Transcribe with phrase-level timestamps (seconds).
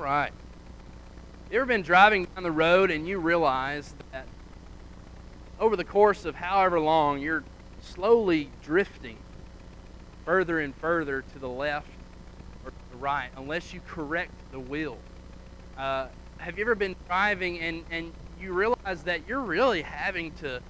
[0.00, 0.32] All right.
[1.50, 4.26] You ever been driving down the road and you realize that
[5.58, 7.44] over the course of however long you're
[7.82, 9.18] slowly drifting
[10.24, 11.90] further and further to the left
[12.64, 14.96] or to the right unless you correct the wheel?
[15.76, 16.06] Uh,
[16.38, 18.10] have you ever been driving and, and
[18.40, 20.62] you realize that you're really having to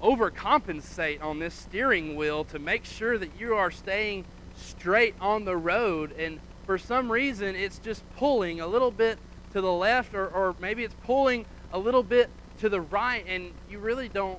[0.00, 4.24] overcompensate on this steering wheel to make sure that you are staying
[4.54, 6.38] straight on the road and
[6.68, 9.18] for some reason it's just pulling a little bit
[9.54, 12.28] to the left or, or maybe it's pulling a little bit
[12.58, 14.38] to the right and you really don't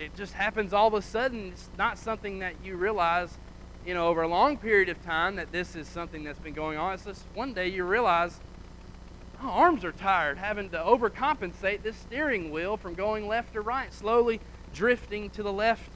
[0.00, 1.52] it just happens all of a sudden.
[1.52, 3.38] It's not something that you realize
[3.86, 6.76] you know over a long period of time that this is something that's been going
[6.76, 6.94] on.
[6.94, 8.40] It's just one day you realize
[9.40, 13.94] my arms are tired having to overcompensate this steering wheel from going left to right
[13.94, 14.40] slowly
[14.74, 15.88] drifting to the left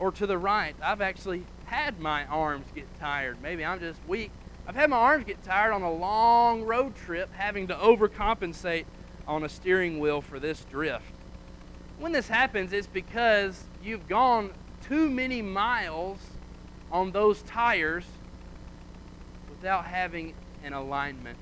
[0.00, 0.74] or to the right.
[0.82, 3.40] I've actually had my arms get tired.
[3.40, 4.32] Maybe i'm just weak
[4.68, 8.84] I've had my arms get tired on a long road trip having to overcompensate
[9.26, 11.10] on a steering wheel for this drift.
[11.98, 14.50] When this happens, it's because you've gone
[14.82, 16.18] too many miles
[16.92, 18.04] on those tires
[19.48, 21.38] without having an alignment.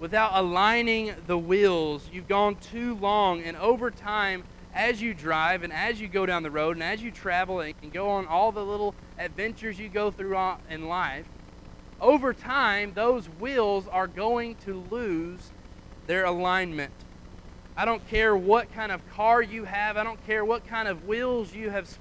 [0.00, 4.44] Without aligning the wheels, you've gone too long, and over time,
[4.74, 7.92] as you drive and as you go down the road and as you travel and
[7.92, 10.38] go on all the little adventures you go through
[10.70, 11.26] in life,
[12.02, 15.52] over time, those wheels are going to lose
[16.08, 16.92] their alignment.
[17.76, 21.06] I don't care what kind of car you have, I don't care what kind of
[21.06, 21.96] wheels you have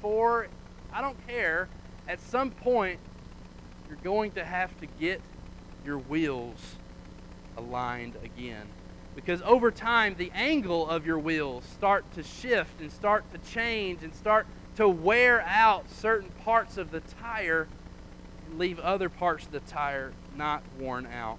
[0.00, 0.46] for,
[0.92, 1.68] I don't care.
[2.08, 3.00] At some point,
[3.88, 5.20] you're going to have to get
[5.84, 6.76] your wheels
[7.56, 8.66] aligned again.
[9.14, 14.02] Because over time, the angle of your wheels start to shift and start to change
[14.02, 14.46] and start
[14.76, 17.68] to wear out certain parts of the tire
[18.58, 21.38] leave other parts of the tire not worn out.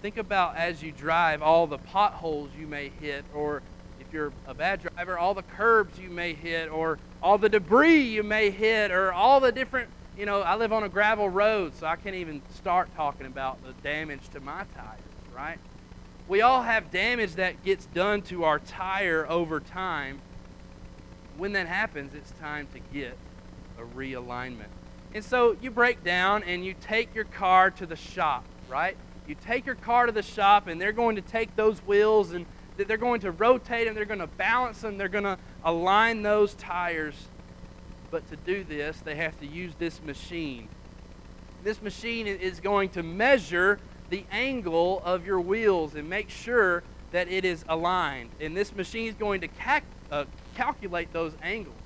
[0.00, 3.62] Think about as you drive all the potholes you may hit, or
[4.00, 8.00] if you're a bad driver, all the curbs you may hit, or all the debris
[8.00, 9.88] you may hit, or all the different,
[10.18, 13.62] you know, I live on a gravel road, so I can't even start talking about
[13.62, 15.00] the damage to my tires,
[15.34, 15.58] right?
[16.26, 20.20] We all have damage that gets done to our tire over time.
[21.36, 23.16] When that happens, it's time to get
[23.78, 24.68] a realignment.
[25.14, 28.96] And so you break down and you take your car to the shop, right?
[29.26, 32.46] You take your car to the shop and they're going to take those wheels and
[32.76, 36.54] they're going to rotate them, they're going to balance them, they're going to align those
[36.54, 37.14] tires.
[38.10, 40.68] But to do this, they have to use this machine.
[41.62, 43.78] This machine is going to measure
[44.10, 48.30] the angle of your wheels and make sure that it is aligned.
[48.40, 49.80] And this machine is going to cal-
[50.10, 50.24] uh,
[50.54, 51.76] calculate those angles.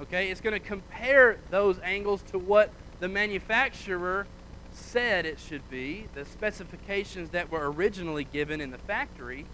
[0.00, 2.70] Okay, it's going to compare those angles to what
[3.00, 4.26] the manufacturer
[4.72, 9.46] said it should be, the specifications that were originally given in the factory.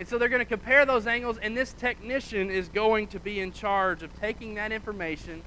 [0.00, 3.38] And so they're going to compare those angles, and this technician is going to be
[3.38, 5.42] in charge of taking that information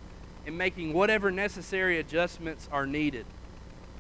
[0.46, 3.26] and making whatever necessary adjustments are needed.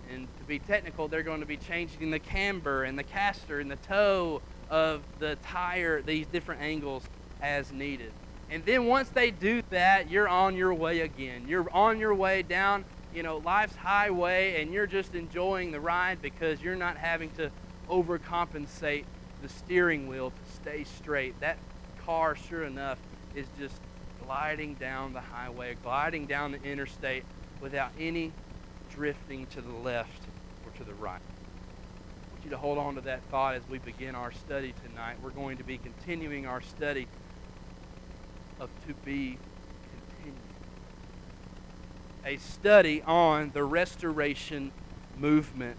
[0.09, 3.69] And to be technical, they're going to be changing the camber and the caster and
[3.69, 7.03] the toe of the tire, these different angles
[7.41, 8.13] as needed.
[8.49, 11.45] And then once they do that, you're on your way again.
[11.47, 16.21] You're on your way down, you know, life's highway, and you're just enjoying the ride
[16.21, 17.51] because you're not having to
[17.89, 19.03] overcompensate
[19.41, 21.39] the steering wheel to stay straight.
[21.41, 21.57] That
[22.05, 22.99] car, sure enough,
[23.35, 23.75] is just
[24.25, 27.23] gliding down the highway, gliding down the interstate
[27.61, 28.31] without any
[28.93, 30.23] drifting to the left
[30.65, 31.21] or to the right.
[31.21, 35.17] I want you to hold on to that thought as we begin our study tonight.
[35.21, 37.07] We're going to be continuing our study
[38.59, 39.37] of to be
[40.17, 40.39] continued.
[42.25, 44.71] A study on the restoration
[45.17, 45.77] movement.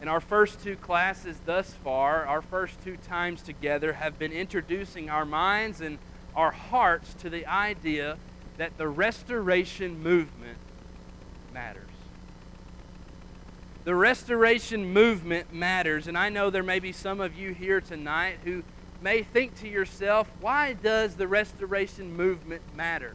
[0.00, 5.08] In our first two classes thus far, our first two times together have been introducing
[5.08, 5.98] our minds and
[6.34, 8.18] our hearts to the idea
[8.56, 10.58] that the restoration movement
[11.52, 11.88] matters.
[13.84, 18.38] The restoration movement matters, and I know there may be some of you here tonight
[18.44, 18.62] who
[19.02, 23.14] may think to yourself, why does the restoration movement matter?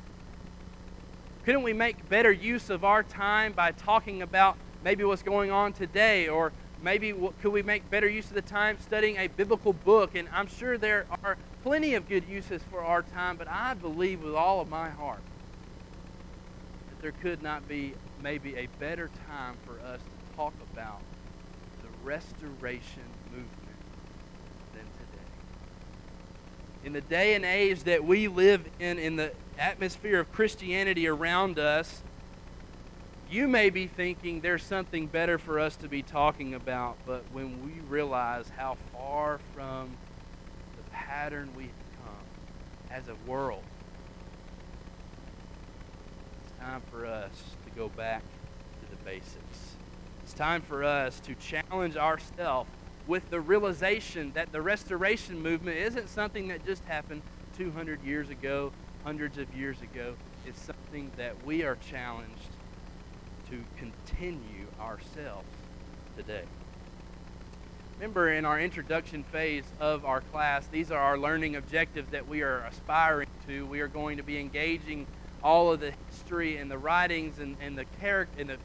[1.46, 5.72] Couldn't we make better use of our time by talking about maybe what's going on
[5.72, 6.28] today?
[6.28, 6.52] Or
[6.84, 10.16] maybe could we make better use of the time studying a biblical book?
[10.16, 14.24] And I'm sure there are plenty of good uses for our time, but I believe
[14.24, 15.22] with all of my heart
[16.90, 21.00] that there could not be maybe a better time for us to talk about
[21.82, 23.68] the restoration movement
[26.88, 31.60] in the day and age that we live in, in the atmosphere of Christianity around
[31.60, 32.02] us,
[33.30, 37.62] you may be thinking there's something better for us to be talking about, but when
[37.62, 39.98] we realize how far from
[40.78, 42.16] the pattern we have come
[42.90, 43.64] as a world,
[46.46, 48.24] it's time for us to go back
[48.80, 49.76] to the basics.
[50.24, 52.70] It's time for us to challenge ourselves
[53.08, 57.22] with the realization that the restoration movement isn't something that just happened
[57.58, 58.72] 200 years ago,
[59.04, 60.14] hundreds of years ago.
[60.46, 62.52] It's something that we are challenged
[63.50, 65.48] to continue ourselves
[66.18, 66.44] today.
[67.98, 72.44] Remember, in our introduction phase of our class, these are our learning objectives that we
[72.44, 73.66] are aspiring to.
[73.66, 75.08] We are going to be engaging
[75.44, 78.58] all of the history and the writings and, and the character and the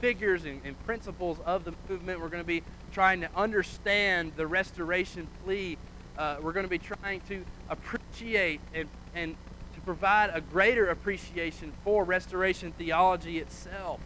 [0.00, 2.20] figures and, and principles of the movement.
[2.20, 2.62] We're going to be
[2.94, 5.76] trying to understand the restoration plea.
[6.16, 9.36] Uh, we're going to be trying to appreciate and, and
[9.74, 14.00] to provide a greater appreciation for restoration theology itself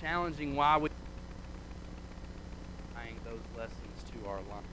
[0.00, 0.88] challenging why we
[2.90, 4.64] applying those lessons to our life.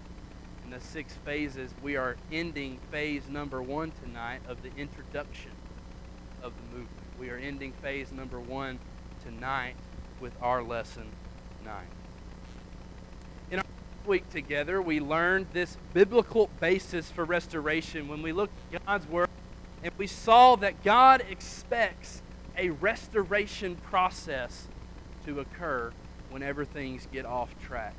[0.63, 5.51] In the six phases, we are ending phase number one tonight of the introduction
[6.43, 6.89] of the movement.
[7.19, 8.79] We are ending phase number one
[9.23, 9.75] tonight
[10.19, 11.05] with our lesson
[11.63, 11.87] nine.
[14.07, 19.29] Week together, we learned this biblical basis for restoration when we looked at God's Word
[19.83, 22.21] and we saw that God expects
[22.57, 24.67] a restoration process
[25.25, 25.91] to occur
[26.29, 27.95] whenever things get off track.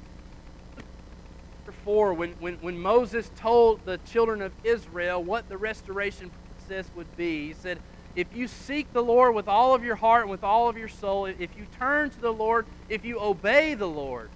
[1.84, 7.16] Four, when, when, when Moses told the children of Israel what the restoration process would
[7.16, 7.78] be, he said,
[8.14, 10.88] If you seek the Lord with all of your heart and with all of your
[10.88, 14.30] soul, if you turn to the Lord, if you obey the Lord,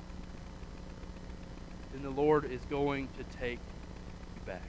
[2.01, 4.63] then the Lord is going to take you back.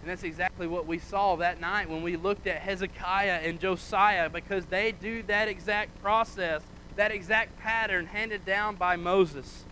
[0.00, 4.30] And that's exactly what we saw that night when we looked at Hezekiah and Josiah
[4.30, 6.62] because they do that exact process
[6.96, 9.64] that exact pattern handed down by Moses.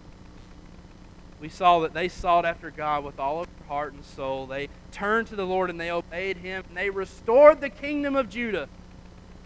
[1.40, 4.46] We saw that they sought after God with all of their heart and soul.
[4.46, 6.64] They turned to the Lord and they obeyed Him.
[6.69, 8.69] And they restored the kingdom of Judah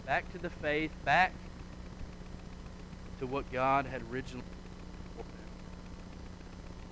[0.05, 1.33] back to the faith, back
[3.19, 4.45] to what God had originally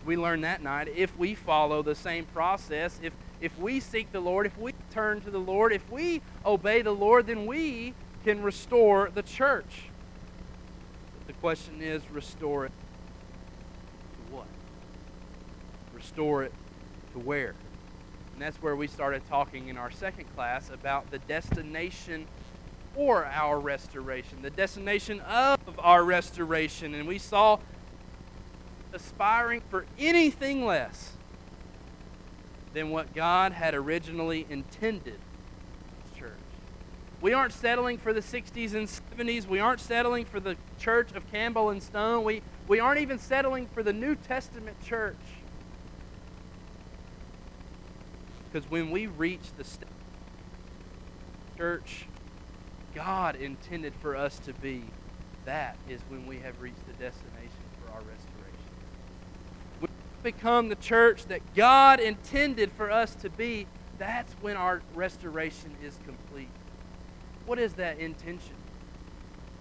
[0.06, 4.19] we learned that night if we follow the same process if if we seek the
[4.19, 7.94] lord if we turn to the lord if we obey the lord then we
[8.24, 9.92] can restore the church
[11.31, 12.71] the question is restore it
[14.27, 14.48] to what?
[15.94, 16.54] Restore it
[17.13, 17.56] to where?
[18.33, 22.27] And that's where we started talking in our second class about the destination
[22.95, 26.94] for our restoration, the destination of our restoration.
[26.95, 27.59] And we saw
[28.93, 31.13] aspiring for anything less
[32.73, 35.19] than what God had originally intended
[36.17, 36.31] church.
[37.21, 39.45] we aren't settling for the 60s and 70s.
[39.45, 42.23] We aren't settling for the church of Campbell and Stone.
[42.23, 45.17] We, we aren't even settling for the New Testament church.
[48.51, 49.65] Because when we reach the
[51.57, 52.05] church
[52.94, 54.83] God intended for us to be,
[55.45, 58.71] that is when we have reached the destination for our restoration.
[59.79, 64.81] When we become the church that God intended for us to be, that's when our
[64.95, 66.50] restoration is complete.
[67.45, 68.56] What is that intention?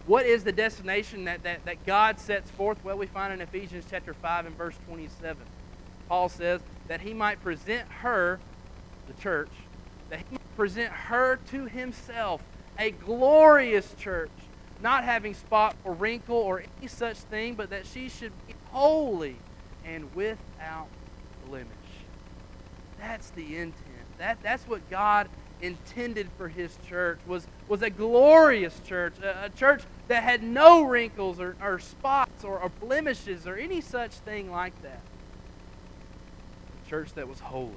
[0.07, 2.83] What is the destination that, that, that God sets forth?
[2.83, 5.43] Well, we find in Ephesians chapter 5 and verse 27.
[6.09, 8.41] Paul says that he might present her,
[9.07, 9.51] the church,
[10.09, 12.43] that he might present her to himself,
[12.79, 14.31] a glorious church,
[14.83, 19.37] not having spot or wrinkle or any such thing, but that she should be holy
[19.85, 20.89] and without
[21.47, 21.69] blemish.
[22.99, 23.75] That's the intent.
[24.19, 25.29] That, that's what God
[25.63, 30.83] intended for his church was, was a glorious church, a, a church that had no
[30.83, 35.01] wrinkles or, or spots or, or blemishes or any such thing like that.
[36.85, 37.73] A church that was holy.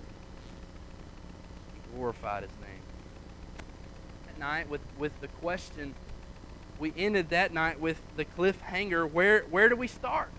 [1.73, 2.69] He glorified his name.
[4.27, 5.93] That night, with, with the question,
[6.79, 10.29] we ended that night with the cliffhanger where, where do we start?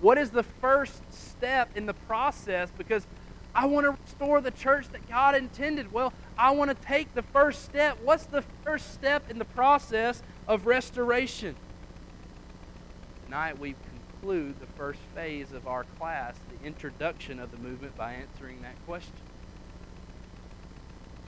[0.00, 2.70] What is the first step in the process?
[2.76, 3.06] Because
[3.54, 5.92] I want to restore the church that God intended.
[5.92, 7.98] Well, I want to take the first step.
[8.02, 11.54] What's the first step in the process of restoration?
[13.24, 13.74] Tonight we
[14.20, 18.74] conclude the first phase of our class, the introduction of the movement, by answering that
[18.86, 19.12] question.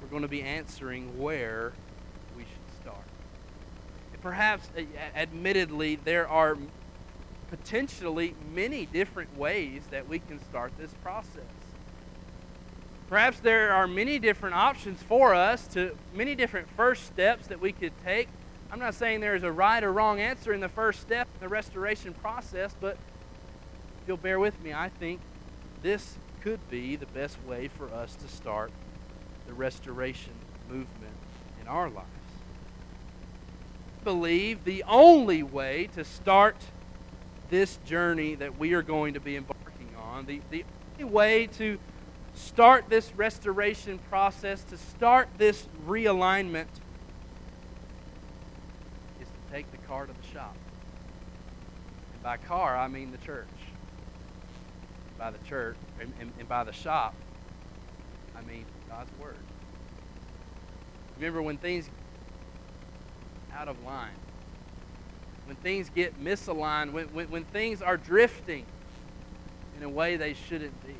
[0.01, 1.73] We're going to be answering where
[2.37, 3.05] we should start.
[4.21, 4.71] Perhaps,
[5.17, 6.57] admittedly, there are
[7.53, 11.43] potentially many different ways that we can start this process.
[13.11, 17.71] Perhaps there are many different options for us to many different first steps that we
[17.71, 18.29] could take.
[18.71, 21.41] I'm not saying there is a right or wrong answer in the first step in
[21.41, 25.21] the restoration process, but if you'll bear with me, I think
[25.83, 28.73] this could be the best way for us to start
[29.47, 30.33] the restoration
[30.71, 31.13] movement
[31.61, 32.09] in our lives.
[34.01, 36.57] I believe the only way to start
[37.53, 41.79] this journey that we are going to be embarking on, the, the only way to
[42.35, 46.65] start this restoration process, to start this realignment,
[49.21, 50.57] is to take the car to the shop.
[52.15, 53.47] And by car, I mean the church.
[55.19, 57.15] By the church, and, and, and by the shop,
[58.35, 59.37] I mean God's Word.
[61.17, 61.91] Remember when things
[63.55, 64.15] out of line,
[65.53, 68.65] when things get misaligned, when, when, when things are drifting
[69.77, 70.95] in a way they shouldn't be.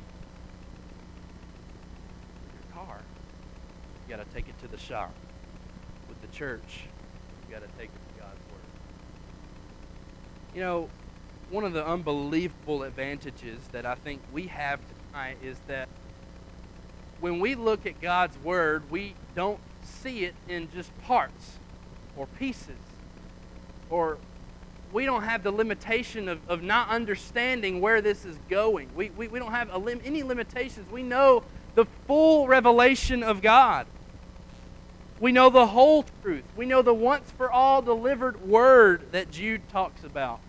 [2.53, 3.01] Your car,
[4.07, 5.11] you got to take it to the shop.
[6.07, 6.81] With the church,
[7.47, 8.61] you got to take it to God's Word.
[10.53, 10.89] You know,
[11.49, 14.79] one of the unbelievable advantages that I think we have
[15.09, 15.89] tonight is that
[17.21, 21.57] when we look at God's Word, we don't see it in just parts
[22.15, 22.77] or pieces
[23.89, 24.19] or
[24.93, 28.89] we don't have the limitation of, of not understanding where this is going.
[28.95, 30.89] We, we, we don't have lim- any limitations.
[30.91, 33.87] We know the full revelation of God.
[35.19, 36.43] We know the whole truth.
[36.55, 40.39] We know the once for all delivered word that Jude talks about.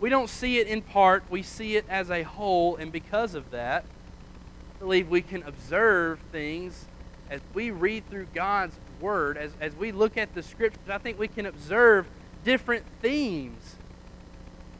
[0.00, 3.50] We don't see it in part, we see it as a whole, and because of
[3.52, 3.84] that,
[4.76, 6.86] I believe we can observe things
[7.30, 10.82] as we read through God's word, as, as we look at the scriptures.
[10.88, 12.06] I think we can observe
[12.44, 13.76] different themes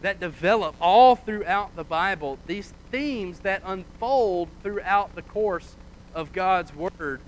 [0.03, 5.77] that develop all throughout the Bible, these themes that unfold throughout the course
[6.15, 7.21] of God's Word.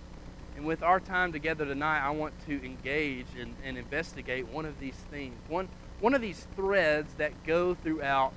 [0.57, 4.78] And with our time together tonight, I want to engage and, and investigate one of
[4.78, 5.69] these themes, one,
[6.00, 8.35] one of these threads that go throughout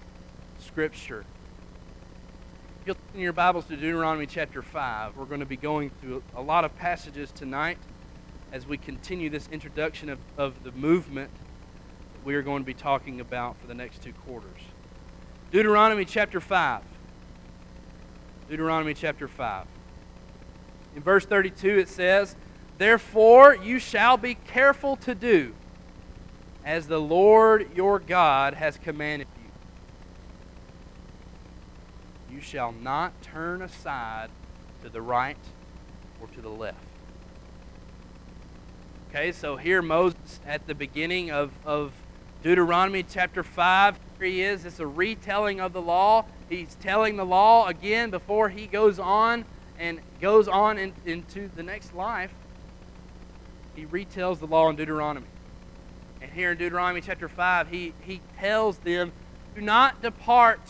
[0.57, 1.25] Scripture.
[2.81, 6.23] If you'll in your Bibles to Deuteronomy chapter 5, we're going to be going through
[6.33, 7.77] a lot of passages tonight
[8.53, 11.29] as we continue this introduction of, of the movement
[12.25, 14.61] we are going to be talking about for the next two quarters.
[15.51, 16.81] Deuteronomy chapter 5.
[18.49, 19.65] Deuteronomy chapter 5.
[20.95, 22.35] In verse 32, it says,
[22.77, 25.53] Therefore you shall be careful to do
[26.65, 29.27] as the Lord your God has commanded
[32.29, 32.35] you.
[32.35, 34.29] You shall not turn aside
[34.83, 35.37] to the right
[36.21, 36.77] or to the left.
[39.09, 41.91] Okay, so here Moses at the beginning of, of
[42.41, 44.63] Deuteronomy chapter 5, here he is.
[44.63, 46.23] It's a retelling of the law.
[46.47, 49.43] He's telling the law again before he goes on
[49.77, 52.31] and goes on in, into the next life.
[53.75, 55.27] He retells the law in Deuteronomy.
[56.21, 59.11] And here in Deuteronomy chapter 5, he, he tells them,
[59.53, 60.61] Do not depart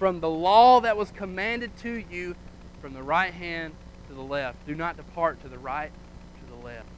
[0.00, 2.34] from the law that was commanded to you
[2.80, 3.74] from the right hand
[4.08, 4.66] to the left.
[4.66, 5.92] Do not depart to the right
[6.40, 6.88] to the left.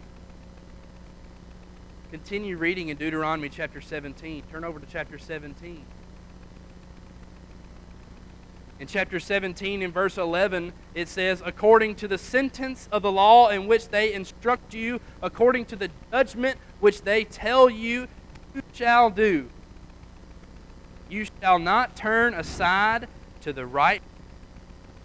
[2.11, 4.43] Continue reading in Deuteronomy chapter 17.
[4.51, 5.85] Turn over to chapter 17.
[8.81, 13.51] In chapter 17, in verse 11, it says, According to the sentence of the law
[13.51, 18.09] in which they instruct you, according to the judgment which they tell you,
[18.57, 19.49] you shall do.
[21.09, 23.07] You shall not turn aside
[23.43, 24.03] to the right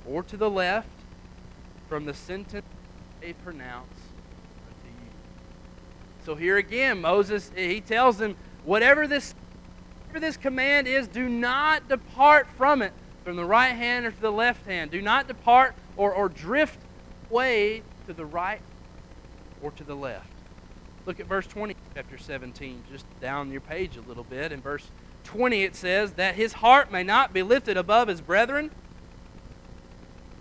[0.07, 0.89] or to the left
[1.87, 2.65] from the sentence
[3.21, 4.14] they pronounce
[6.25, 9.35] so here again, Moses, he tells them, whatever this,
[10.07, 14.21] whatever this command is, do not depart from it, from the right hand or to
[14.21, 14.89] the left hand.
[14.89, 16.79] Do not depart or, or drift
[17.29, 18.59] away to the right
[19.61, 20.27] or to the left.
[21.05, 24.51] Look at verse 20, chapter 17, just down your page a little bit.
[24.51, 24.89] In verse
[25.25, 28.71] 20, it says, That his heart may not be lifted above his brethren,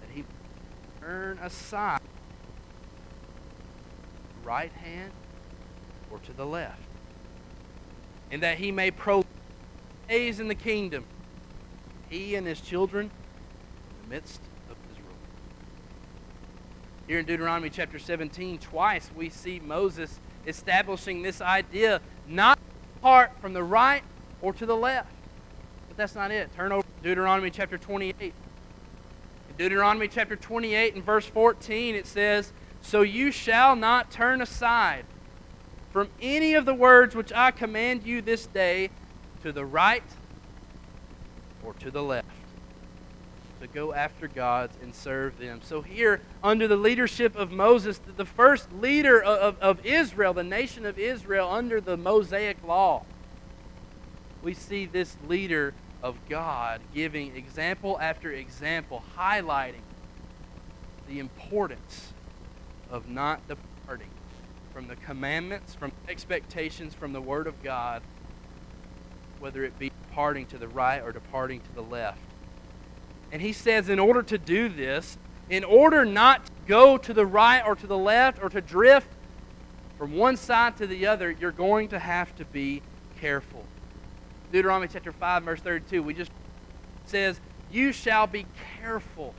[0.00, 0.24] that he
[1.02, 2.00] turn aside
[4.42, 5.12] right hand
[6.14, 6.78] or to the left,
[8.30, 8.92] and that he may
[10.08, 11.04] days in the kingdom,
[12.08, 13.10] he and his children
[13.90, 14.40] in the midst
[14.70, 15.16] of Israel.
[17.08, 22.60] Here in Deuteronomy chapter 17, twice we see Moses establishing this idea not
[22.98, 24.04] apart from the right
[24.40, 25.10] or to the left.
[25.88, 26.54] But that's not it.
[26.54, 28.14] Turn over to Deuteronomy chapter 28.
[28.20, 28.32] In
[29.58, 32.52] Deuteronomy chapter 28 and verse 14, it says,
[32.82, 35.06] So you shall not turn aside
[35.94, 38.90] from any of the words which I command you this day
[39.44, 40.02] to the right
[41.64, 42.26] or to the left.
[43.60, 45.60] to go after gods and serve them.
[45.62, 50.84] So, here, under the leadership of Moses, the first leader of, of Israel, the nation
[50.84, 53.04] of Israel, under the Mosaic law,
[54.42, 59.84] we see this leader of God giving example after example, highlighting
[61.08, 62.12] the importance
[62.90, 63.73] of not departing
[64.74, 68.02] from the commandments, from expectations from the Word of God,
[69.38, 72.18] whether it be departing to the right or departing to the left.
[73.30, 75.16] And he says, in order to do this,
[75.48, 79.08] in order not to go to the right or to the left or to drift
[79.96, 82.82] from one side to the other, you're going to have to be
[83.20, 83.64] careful.
[84.50, 86.32] Deuteronomy chapter 5, verse 32, we just
[87.06, 87.40] says,
[87.70, 88.46] You shall be
[88.80, 89.34] careful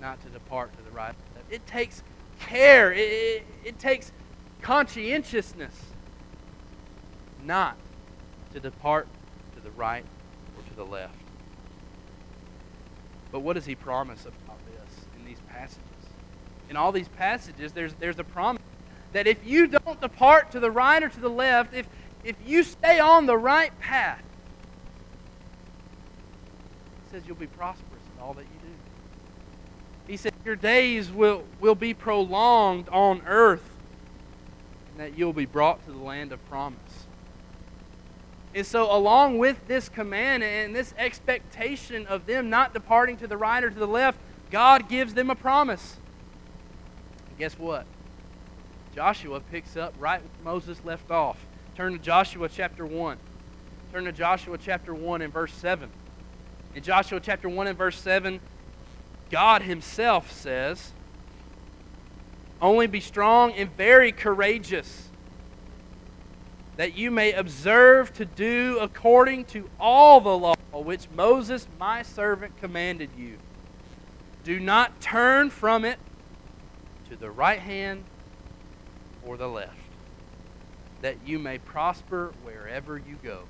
[0.00, 1.14] not to depart to the right.
[1.48, 2.02] It takes
[2.40, 4.12] care, it, it, it takes
[4.62, 5.74] conscientiousness
[7.44, 7.76] not
[8.52, 9.06] to depart
[9.56, 10.04] to the right
[10.56, 11.14] or to the left.
[13.32, 15.84] But what does he promise about this in these passages?
[16.68, 18.62] In all these passages, there's, there's a promise
[19.12, 21.86] that if you don't depart to the right or to the left, if,
[22.24, 24.22] if you stay on the right path,
[27.04, 28.59] he says you'll be prosperous in all that you.
[30.10, 33.62] He said your days will, will be prolonged on earth
[34.90, 37.06] and that you'll be brought to the land of promise.
[38.52, 43.36] And so, along with this command and this expectation of them not departing to the
[43.36, 44.18] right or to the left,
[44.50, 45.98] God gives them a promise.
[47.28, 47.86] And guess what?
[48.92, 51.38] Joshua picks up right where Moses left off.
[51.76, 53.16] Turn to Joshua chapter 1.
[53.92, 55.88] Turn to Joshua chapter 1 and verse 7.
[56.74, 58.40] In Joshua chapter 1 and verse 7,
[59.30, 60.92] God Himself says,
[62.60, 65.10] Only be strong and very courageous
[66.76, 72.56] that you may observe to do according to all the law which Moses my servant
[72.58, 73.36] commanded you.
[74.44, 75.98] Do not turn from it
[77.10, 78.04] to the right hand
[79.22, 79.76] or the left,
[81.02, 83.42] that you may prosper wherever you go.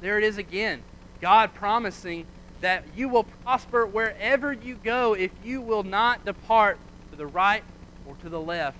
[0.00, 0.82] There it is again.
[1.20, 2.26] God promising
[2.62, 6.78] that you will prosper wherever you go if you will not depart
[7.10, 7.62] to the right
[8.06, 8.78] or to the left.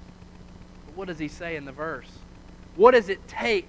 [0.87, 2.11] But what does he say in the verse?
[2.77, 3.69] What does it take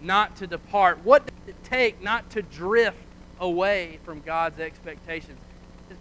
[0.00, 1.02] not to depart?
[1.02, 2.98] What does it take not to drift
[3.40, 5.38] away from God's expectations?
[5.88, 5.96] Be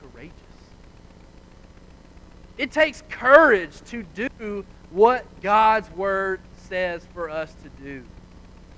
[0.00, 0.34] courageous.
[2.58, 8.04] It takes courage to do what God's Word says for us to do.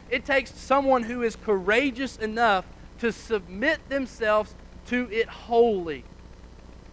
[0.08, 2.64] It takes someone who is courageous enough
[2.98, 4.54] to submit themselves
[4.86, 6.04] to it wholly,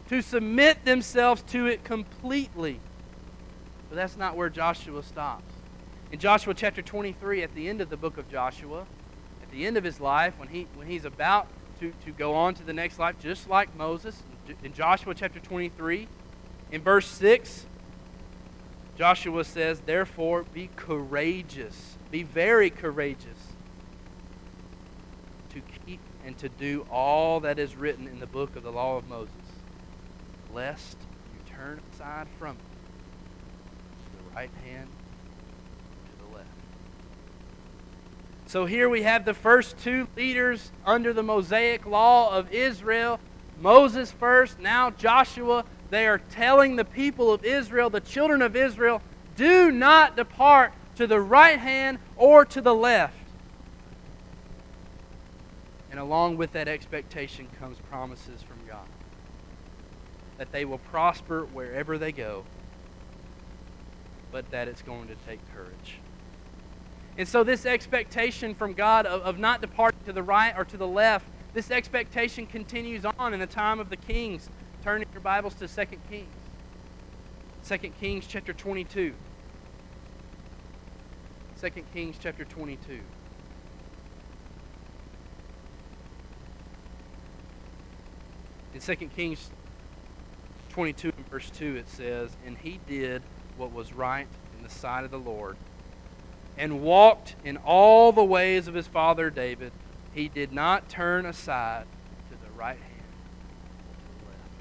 [0.09, 2.79] to submit themselves to it completely.
[3.89, 5.53] But that's not where Joshua stops.
[6.11, 8.85] In Joshua chapter 23, at the end of the book of Joshua,
[9.41, 11.47] at the end of his life, when, he, when he's about
[11.79, 14.21] to, to go on to the next life, just like Moses,
[14.63, 16.07] in Joshua chapter 23,
[16.71, 17.65] in verse 6,
[18.97, 23.42] Joshua says, Therefore, be courageous, be very courageous
[25.53, 28.97] to keep and to do all that is written in the book of the law
[28.97, 29.33] of Moses,
[30.53, 30.97] lest
[31.33, 32.57] you turn aside from it
[34.11, 34.87] to the right hand
[36.09, 36.47] to the left.
[38.47, 43.19] So here we have the first two leaders under the Mosaic law of Israel
[43.59, 45.63] Moses first, now Joshua.
[45.89, 49.01] They are telling the people of Israel, the children of Israel,
[49.35, 53.15] do not depart to the right hand or to the left.
[55.93, 58.87] And along with that expectation comes promises from God
[60.37, 62.43] that they will prosper wherever they go
[64.31, 65.99] but that it's going to take courage.
[67.17, 70.75] And so, this expectation from God of, of not departing to the right or to
[70.75, 74.49] the left, this expectation continues on in the time of the kings.
[74.83, 76.27] Turn your Bibles to 2 Kings.
[77.67, 79.13] 2 Kings chapter 22.
[81.61, 82.99] 2 Kings chapter 22.
[88.73, 89.51] In 2 Kings
[90.69, 93.21] 22 verse 2 it says, And he did
[93.57, 95.55] what was right in the sight of the Lord,
[96.57, 99.71] and walked in all the ways of his father David.
[100.13, 101.85] He did not turn aside
[102.29, 103.03] to the right hand
[103.89, 104.53] or to the left.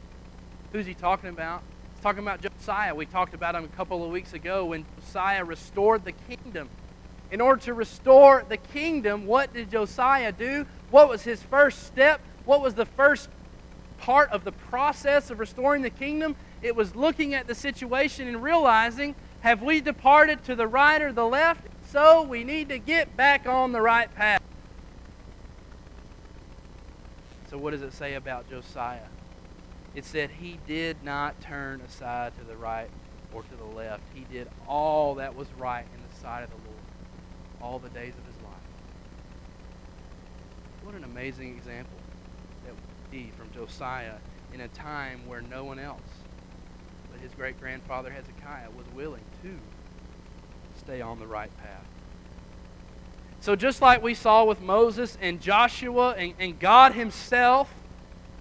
[0.72, 1.62] Who's he talking about?
[1.94, 2.94] He's talking about Josiah.
[2.94, 6.68] We talked about him a couple of weeks ago when Josiah restored the kingdom.
[7.31, 10.66] In order to restore the kingdom, what did Josiah do?
[10.90, 12.20] What was his first step?
[12.44, 13.31] What was the first
[14.02, 16.36] part of the process of restoring the kingdom?
[16.60, 21.12] It was looking at the situation and realizing have we departed to the right or
[21.12, 21.66] the left?
[21.88, 24.42] So we need to get back on the right path.
[27.48, 29.08] So, what does it say about Josiah?
[29.94, 32.88] It said he did not turn aside to the right
[33.32, 34.02] or to the left.
[34.14, 36.80] He did all that was right in the sight of the Lord
[37.60, 38.54] all the days of his life.
[40.82, 42.01] What an amazing example
[43.12, 44.14] see from Josiah
[44.55, 46.01] in a time where no one else
[47.11, 49.59] but his great grandfather Hezekiah was willing to
[50.79, 51.85] stay on the right path.
[53.40, 57.72] So, just like we saw with Moses and Joshua and, and God Himself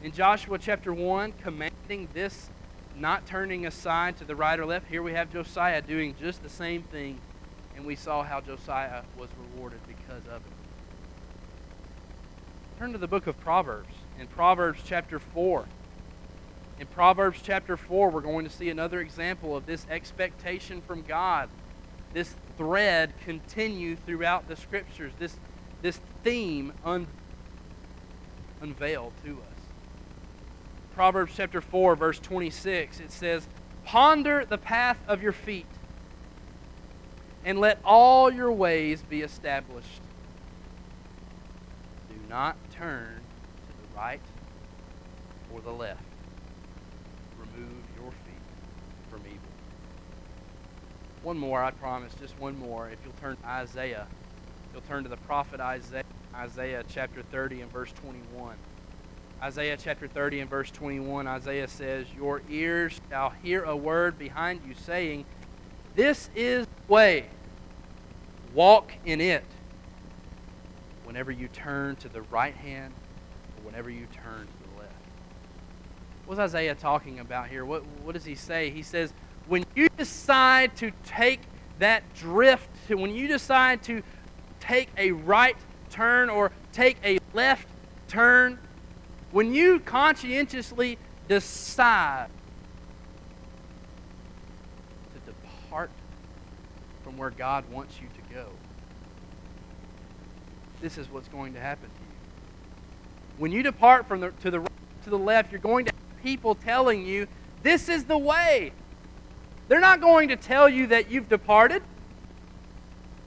[0.03, 2.49] in Joshua chapter 1 commanding this
[2.95, 6.49] not turning aside to the right or left, here we have Josiah doing just the
[6.49, 7.19] same thing,
[7.75, 10.60] and we saw how Josiah was rewarded because of it.
[12.81, 13.93] Turn to the book of Proverbs.
[14.19, 15.65] In Proverbs chapter 4,
[16.79, 21.47] in Proverbs chapter 4, we're going to see another example of this expectation from God.
[22.11, 25.37] This thread continue throughout the scriptures, this,
[25.83, 27.05] this theme un,
[28.61, 29.63] unveiled to us.
[30.95, 33.47] Proverbs chapter 4, verse 26, it says,
[33.85, 35.67] Ponder the path of your feet,
[37.45, 40.01] and let all your ways be established.
[42.09, 43.21] Do not turn
[43.67, 44.21] to the right
[45.53, 46.01] or the left.
[47.37, 48.41] Remove your feet
[49.11, 49.37] from evil.
[51.21, 52.89] One more, I promise, just one more.
[52.89, 54.07] If you'll turn to Isaiah,
[54.73, 58.55] you'll turn to the prophet Isaiah, Isaiah chapter 30 and verse 21.
[59.43, 64.61] Isaiah chapter 30 and verse 21, Isaiah says, Your ears shall hear a word behind
[64.67, 65.25] you saying,
[65.95, 67.25] This is the way,
[68.55, 69.43] walk in it.
[71.11, 72.93] Whenever you turn to the right hand,
[73.57, 74.95] or whenever you turn to the left.
[76.25, 77.65] What's Isaiah talking about here?
[77.65, 78.69] What, what does he say?
[78.69, 79.11] He says,
[79.49, 81.41] When you decide to take
[81.79, 84.01] that drift, when you decide to
[84.61, 85.57] take a right
[85.89, 87.67] turn or take a left
[88.07, 88.57] turn,
[89.31, 90.97] when you conscientiously
[91.27, 92.27] decide
[95.13, 95.89] to depart
[97.03, 98.20] from where God wants you to
[100.81, 102.07] this is what's going to happen to you.
[103.37, 104.67] When you depart from the, to the
[105.03, 107.27] to the left, you're going to have people telling you,
[107.63, 108.71] this is the way.
[109.67, 111.81] They're not going to tell you that you've departed.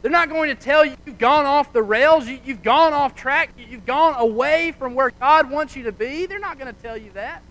[0.02, 3.14] They're not going to tell you you've gone off the rails, you, have gone off
[3.14, 6.26] track, you've gone away from where God wants you to be.
[6.26, 7.42] They're not going to tell you that.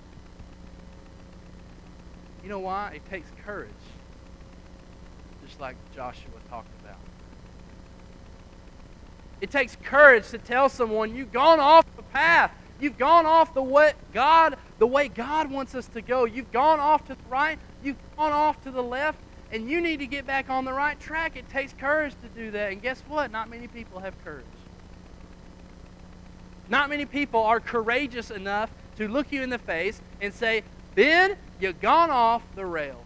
[2.43, 2.91] You know why?
[2.95, 3.71] It takes courage,
[5.47, 6.72] just like Joshua talked about.
[9.43, 12.49] It takes courage to tell someone you've gone off the path.
[12.79, 16.23] You've gone off the way God, the way God wants us to go.
[16.23, 17.59] You've gone off to the right.
[17.83, 19.19] You've gone off to the left
[19.51, 21.35] and you need to get back on the right track.
[21.35, 22.71] It takes courage to do that.
[22.71, 23.33] And guess what?
[23.33, 24.45] Not many people have courage.
[26.69, 30.63] Not many people are courageous enough to look you in the face and say,
[30.95, 33.05] Ben, you've gone off the rails.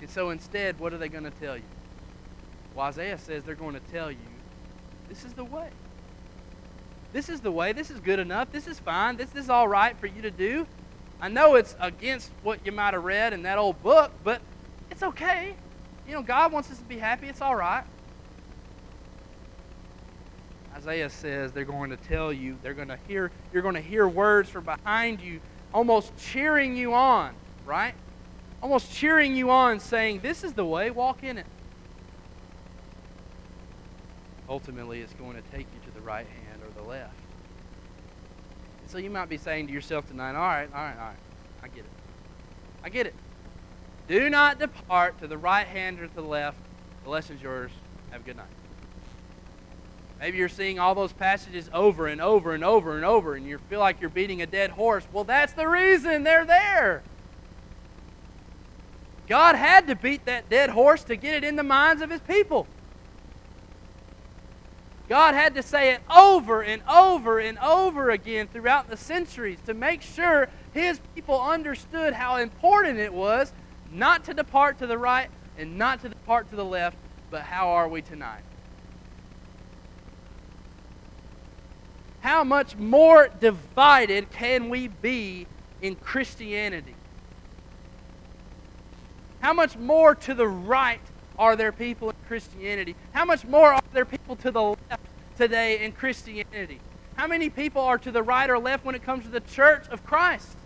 [0.00, 1.64] And so instead, what are they going to tell you?
[2.74, 4.18] Well, Isaiah says they're going to tell you,
[5.08, 5.68] this is the way.
[7.12, 7.72] This is the way.
[7.72, 8.50] This is good enough.
[8.50, 9.16] This is fine.
[9.16, 10.66] This, this is all right for you to do.
[11.20, 14.40] I know it's against what you might have read in that old book, but
[14.90, 15.54] it's okay.
[16.06, 17.28] You know, God wants us to be happy.
[17.28, 17.84] It's all right.
[20.74, 24.08] Isaiah says they're going to tell you, they're going to hear, you're going to hear
[24.08, 25.40] words from behind you,
[25.72, 27.94] almost cheering you on, right?
[28.62, 31.46] Almost cheering you on, saying, This is the way, walk in it.
[34.48, 37.14] Ultimately, it's going to take you to the right hand or the left.
[38.86, 41.16] So you might be saying to yourself tonight, all right, all right, all right.
[41.62, 41.90] I get it.
[42.84, 43.14] I get it.
[44.08, 46.58] Do not depart to the right hand or to the left.
[47.04, 47.70] The lesson's yours.
[48.10, 48.46] Have a good night.
[50.20, 53.58] Maybe you're seeing all those passages over and over and over and over, and you
[53.70, 55.04] feel like you're beating a dead horse.
[55.12, 57.02] Well, that's the reason they're there.
[59.26, 62.20] God had to beat that dead horse to get it in the minds of his
[62.20, 62.66] people.
[65.12, 69.74] God had to say it over and over and over again throughout the centuries to
[69.74, 73.52] make sure his people understood how important it was
[73.92, 76.96] not to depart to the right and not to depart to the left,
[77.30, 78.40] but how are we tonight?
[82.20, 85.46] How much more divided can we be
[85.82, 86.94] in Christianity?
[89.40, 91.02] How much more to the right
[91.38, 92.94] are there people in Christianity?
[93.12, 96.80] How much more are there people to the left today in Christianity?
[97.16, 99.88] How many people are to the right or left when it comes to the church
[99.88, 100.56] of Christ?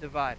[0.00, 0.38] Divided.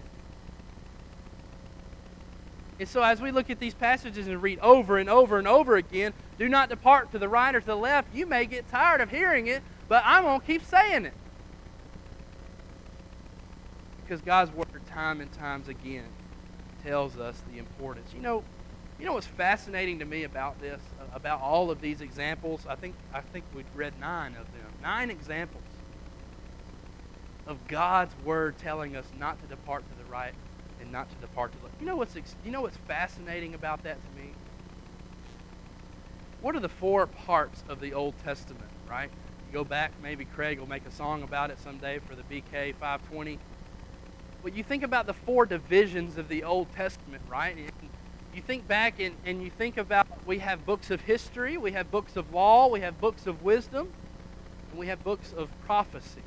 [2.80, 5.78] And so, as we look at these passages and read over and over and over
[5.78, 9.00] again, do not depart to the right or to the left, you may get tired
[9.00, 11.14] of hearing it, but I'm going to keep saying it.
[14.02, 16.06] Because God's Word, time and times again,
[16.84, 18.13] tells us the importance.
[18.13, 18.43] You know,
[19.00, 22.65] you know what's fascinating to me about this, uh, about all of these examples?
[22.69, 24.72] I think I think we've read nine of them.
[24.82, 25.63] Nine examples
[27.48, 30.34] of God's word telling us not to depart to the right
[30.80, 31.80] and not to depart to the left.
[31.80, 34.30] You know what's you know what's fascinating about that to me?
[36.41, 39.10] What are the four parts of the Old Testament, right?
[39.48, 42.74] You go back, maybe Craig will make a song about it someday for the BK
[42.76, 43.39] 520.
[44.44, 47.56] But you think about the four divisions of the Old Testament, right?
[47.56, 47.72] And
[48.36, 51.90] you think back and, and you think about we have books of history, we have
[51.90, 53.90] books of law, we have books of wisdom,
[54.70, 56.22] and we have books of prophecy.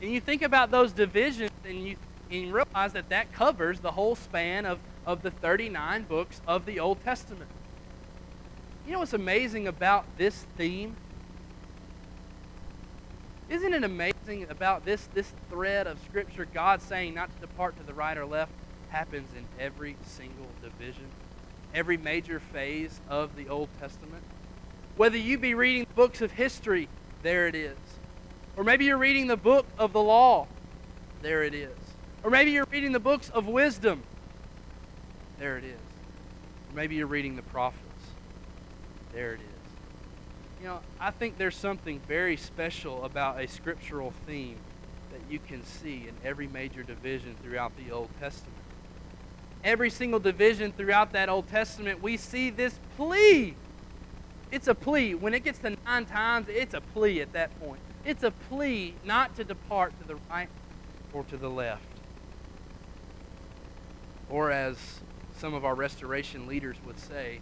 [0.00, 1.96] And you think about those divisions and you,
[2.30, 6.64] and you realize that that covers the whole span of, of the 39 books of
[6.64, 7.50] the Old Testament.
[8.86, 10.94] You know what's amazing about this theme?
[13.48, 14.13] Isn't it amazing
[14.48, 18.24] about this, this thread of Scripture, God saying not to depart to the right or
[18.24, 18.52] left,
[18.88, 21.04] happens in every single division,
[21.74, 24.22] every major phase of the Old Testament?
[24.96, 26.88] Whether you be reading books of history,
[27.22, 27.76] there it is.
[28.56, 30.46] Or maybe you're reading the book of the law.
[31.20, 31.76] There it is.
[32.22, 34.02] Or maybe you're reading the books of wisdom.
[35.38, 35.80] There it is.
[36.70, 37.82] Or maybe you're reading the prophets.
[39.12, 39.53] There it is.
[40.60, 44.56] You know, I think there's something very special about a scriptural theme
[45.12, 48.56] that you can see in every major division throughout the Old Testament.
[49.62, 53.54] Every single division throughout that Old Testament, we see this plea.
[54.50, 55.14] It's a plea.
[55.14, 57.80] When it gets to nine times, it's a plea at that point.
[58.04, 60.48] It's a plea not to depart to the right
[61.12, 61.82] or to the left.
[64.28, 64.76] Or as
[65.36, 67.40] some of our restoration leaders would say,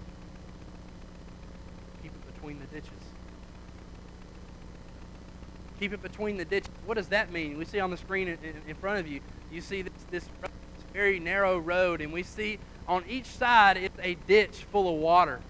[2.02, 3.01] keep it between the ditches.
[5.82, 6.70] Keep it between the ditches.
[6.86, 7.58] What does that mean?
[7.58, 9.18] We see on the screen in, front of you,
[9.50, 10.28] you see this, this
[10.92, 15.40] very narrow road, and we see on each side it's a ditch full of water.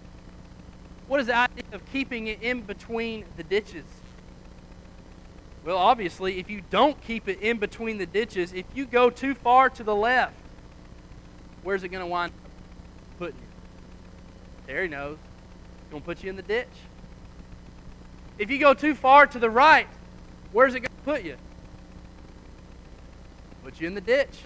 [1.07, 3.85] What is the idea of keeping it in between the ditches?
[5.67, 9.35] Well, obviously, if you don't keep it in between the ditches, if you go too
[9.35, 10.33] far to the left,
[11.63, 12.51] where's it going to wind up
[13.19, 13.47] putting you?
[14.67, 15.19] Terry knows.
[15.83, 16.73] It's going to put you in the ditch.
[18.39, 19.89] If you go too far to the right,
[20.53, 21.37] where's it going to put you?
[23.65, 24.39] Put you in the ditch.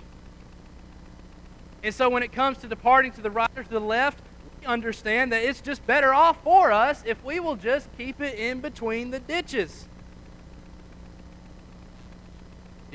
[1.83, 4.21] And so when it comes to departing to the right or to the left,
[4.61, 8.39] we understand that it's just better off for us if we will just keep it
[8.39, 9.87] in between the ditches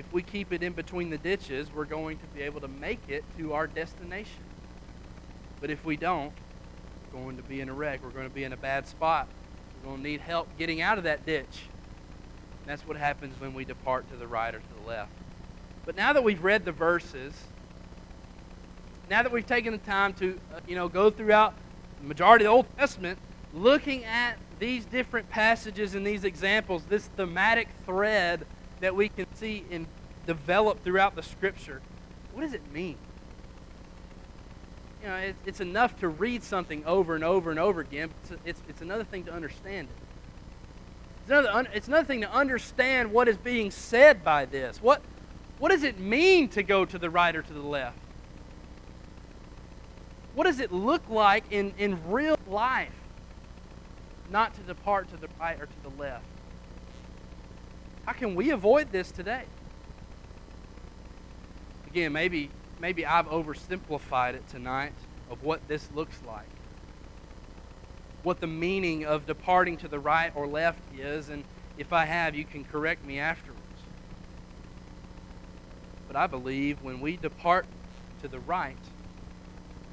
[0.01, 2.99] if we keep it in between the ditches, we're going to be able to make
[3.07, 4.43] it to our destination.
[5.59, 6.33] But if we don't,
[7.13, 8.03] we're going to be in a wreck.
[8.03, 9.27] We're going to be in a bad spot.
[9.83, 11.65] We're going to need help getting out of that ditch.
[12.61, 15.11] And that's what happens when we depart to the right or to the left.
[15.85, 17.33] But now that we've read the verses,
[19.09, 21.53] now that we've taken the time to, uh, you know, go throughout
[22.01, 23.19] the majority of the Old Testament,
[23.53, 28.45] looking at these different passages and these examples, this thematic thread
[28.79, 29.87] that we can see and
[30.27, 31.81] develop throughout the Scripture.
[32.33, 32.97] What does it mean?
[35.01, 38.11] You know, it, it's enough to read something over and over and over again.
[38.23, 40.10] It's, it's, it's another thing to understand it.
[41.21, 44.81] It's another, it's another thing to understand what is being said by this.
[44.81, 45.01] What,
[45.59, 47.97] what does it mean to go to the right or to the left?
[50.33, 52.93] What does it look like in, in real life
[54.29, 56.25] not to depart to the right or to the left?
[58.05, 59.43] How can we avoid this today?
[61.87, 64.93] Again, maybe maybe I've oversimplified it tonight
[65.29, 66.47] of what this looks like.
[68.23, 71.43] What the meaning of departing to the right or left is, and
[71.77, 73.61] if I have, you can correct me afterwards.
[76.07, 77.65] But I believe when we depart
[78.21, 78.75] to the right,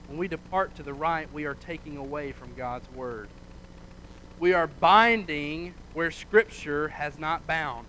[0.09, 3.29] when we depart to the right, we are taking away from God's Word.
[4.39, 7.87] We are binding where Scripture has not bound.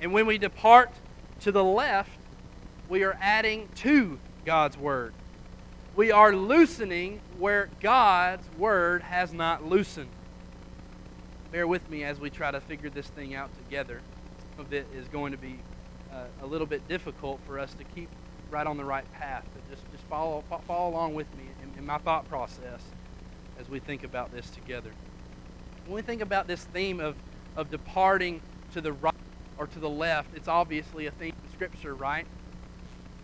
[0.00, 0.90] And when we depart
[1.40, 2.18] to the left,
[2.88, 5.12] we are adding to God's Word.
[5.96, 10.10] We are loosening where God's Word has not loosened.
[11.50, 14.02] Bear with me as we try to figure this thing out together.
[14.38, 15.58] Some of it is going to be
[16.12, 18.10] uh, a little bit difficult for us to keep
[18.50, 19.46] right on the right path.
[19.54, 22.82] But just, just follow, follow along with me in, in my thought process
[23.58, 24.90] as we think about this together.
[25.86, 27.16] When we think about this theme of,
[27.56, 28.42] of departing
[28.74, 29.14] to the right
[29.56, 32.26] or to the left, it's obviously a theme in Scripture, right?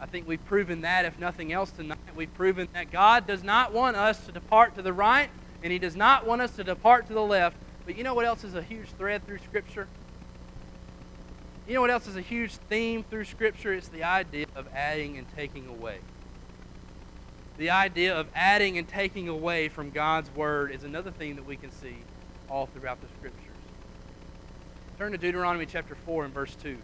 [0.02, 1.96] I think we've proven that, if nothing else tonight.
[2.16, 5.30] We've proven that God does not want us to depart to the right,
[5.62, 7.56] and He does not want us to depart to the left.
[7.86, 9.86] But you know what else is a huge thread through Scripture?
[11.68, 13.72] You know what else is a huge theme through Scripture?
[13.72, 15.98] It's the idea of adding and taking away.
[17.56, 21.54] The idea of adding and taking away from God's Word is another thing that we
[21.54, 21.94] can see
[22.50, 23.40] all throughout the Scriptures.
[24.98, 26.76] Turn to Deuteronomy chapter 4 and verse 2.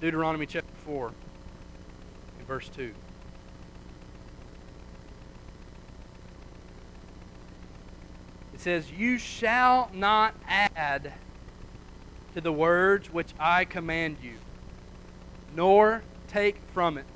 [0.00, 1.16] Deuteronomy chapter 4 and
[2.52, 2.92] verse 2.
[8.52, 11.14] It says, You shall not add
[12.34, 14.34] to the words which I command you,
[15.56, 17.06] nor take from it,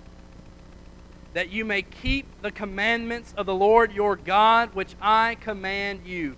[1.34, 6.34] that you may keep the commandments of the Lord your God, which I command you.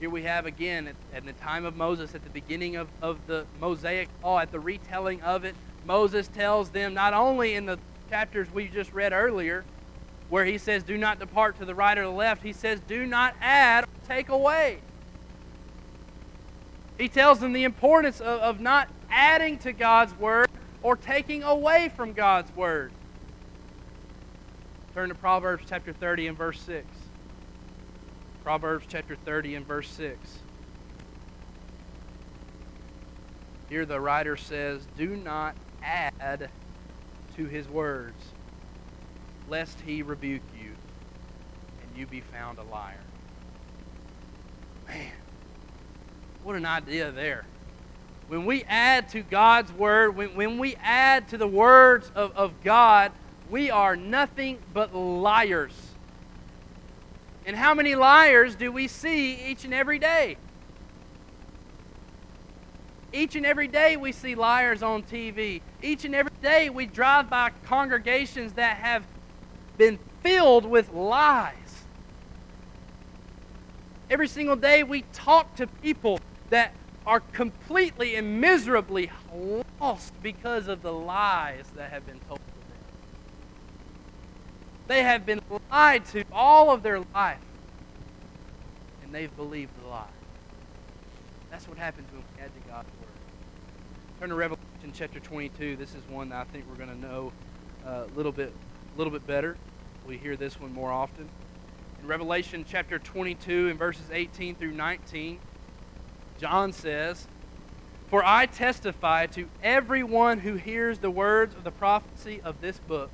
[0.00, 3.44] Here we have again, at, the time of Moses, at the beginning of, of the
[3.60, 8.52] Mosaic law, at the retelling of it, Moses tells them not only in the chapters
[8.52, 9.64] we just read earlier,
[10.28, 13.06] where he says, Do not depart to the right or the left, he says, Do
[13.06, 14.78] not add or take away.
[16.98, 20.48] He tells them the importance of, of not adding to God's word
[20.82, 22.92] or taking away from God's word.
[24.94, 26.86] Turn to Proverbs chapter 30 and verse 6.
[28.44, 30.18] Proverbs chapter 30 and verse 6.
[33.68, 36.48] Here the writer says, Do not add
[37.36, 38.22] to his words,
[39.48, 40.70] lest he rebuke you
[41.82, 42.96] and you be found a liar.
[44.88, 45.12] Man,
[46.42, 47.44] what an idea there.
[48.28, 52.62] When we add to God's word, when, when we add to the words of, of
[52.62, 53.12] God,
[53.50, 55.74] we are nothing but liars.
[57.44, 60.36] And how many liars do we see each and every day?
[63.12, 65.60] Each and every day we see liars on TV.
[65.82, 69.04] Each and every day we drive by congregations that have
[69.76, 71.84] been filled with lies.
[74.08, 76.20] Every single day we talk to people
[76.50, 79.10] that are completely and miserably
[79.80, 82.78] lost because of the lies that have been told to them.
[84.86, 87.38] They have been lied to all of their life,
[89.02, 90.06] and they've believed the lie.
[91.50, 93.08] That's what happens when we add to God's Word.
[94.22, 95.74] Turn to Revelation chapter 22.
[95.74, 97.32] This is one that I think we're going to know
[97.84, 98.52] uh, a little bit,
[98.96, 99.56] little bit better.
[100.06, 101.28] We hear this one more often.
[102.00, 105.40] In Revelation chapter 22, in verses 18 through 19,
[106.38, 107.26] John says,
[108.10, 113.10] For I testify to everyone who hears the words of the prophecy of this book.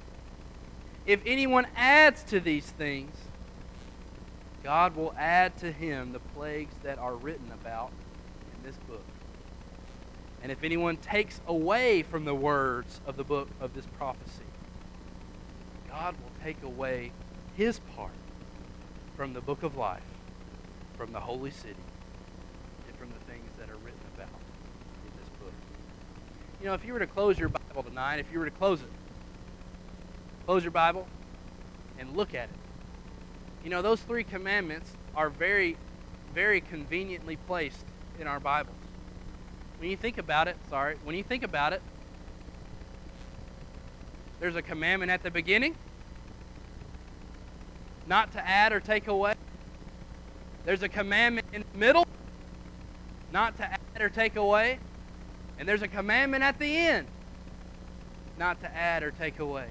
[1.07, 3.17] If anyone adds to these things,
[4.63, 7.93] God will add to him the plagues that are written about
[8.55, 9.07] in this book.
[10.43, 14.45] And if anyone takes away from the words of the book of this prophecy,
[15.89, 17.13] God will take away
[17.57, 18.13] his part
[19.17, 20.03] from the book of life,
[20.97, 21.75] from the holy city,
[22.87, 25.53] and from the things that are written about in this book.
[26.61, 28.81] You know, if you were to close your Bible tonight, if you were to close
[28.81, 28.89] it,
[30.47, 31.09] close your Bible
[31.99, 32.57] and look at it.
[33.65, 35.77] You know, those three commandments are very,
[36.33, 37.85] very conveniently placed
[38.21, 38.78] in our Bibles.
[39.79, 41.83] When you think about it, sorry, when you think about it,
[44.41, 45.77] there's a commandment at the beginning
[48.07, 49.35] not to add or take away.
[50.65, 52.07] There's a commandment in the middle
[53.33, 54.79] not to add or take away.
[55.59, 57.07] And there's a commandment at the end
[58.39, 59.69] not to add or take away.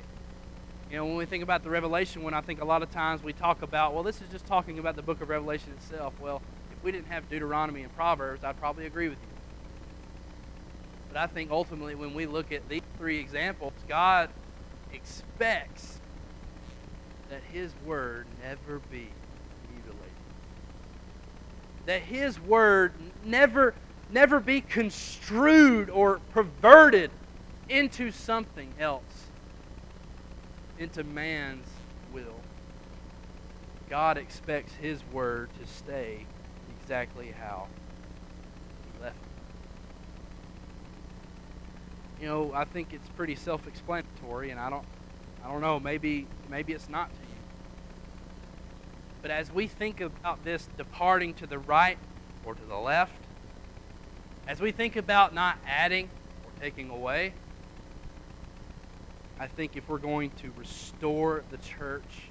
[0.90, 3.24] You know, when we think about the Revelation, when I think a lot of times
[3.24, 6.14] we talk about, well, this is just talking about the book of Revelation itself.
[6.20, 6.42] Well,
[6.72, 9.37] if we didn't have Deuteronomy and Proverbs, I'd probably agree with you.
[11.08, 14.30] But I think ultimately, when we look at these three examples, God
[14.94, 16.00] expects
[17.30, 19.10] that His word never be
[19.74, 20.12] mutilated.
[21.86, 22.94] That His word
[23.26, 23.74] never,
[24.12, 27.12] never be construed or perverted
[27.70, 29.28] into something else,
[30.80, 31.68] into man's
[32.14, 32.36] will.
[33.90, 36.26] God expects His word to stay
[36.82, 37.68] exactly how
[38.84, 39.22] He left it.
[42.20, 44.86] You know, I think it's pretty self-explanatory, and I don't
[45.44, 47.38] I don't know, maybe maybe it's not to you.
[49.22, 51.98] But as we think about this departing to the right
[52.46, 53.22] or to the left,
[54.48, 56.10] as we think about not adding
[56.46, 57.34] or taking away,
[59.40, 62.30] I think if we're going to restore the church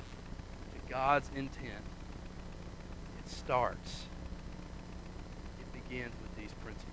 [0.73, 1.85] to God's intent,
[3.25, 4.07] it starts,
[5.61, 6.93] it begins with these principles.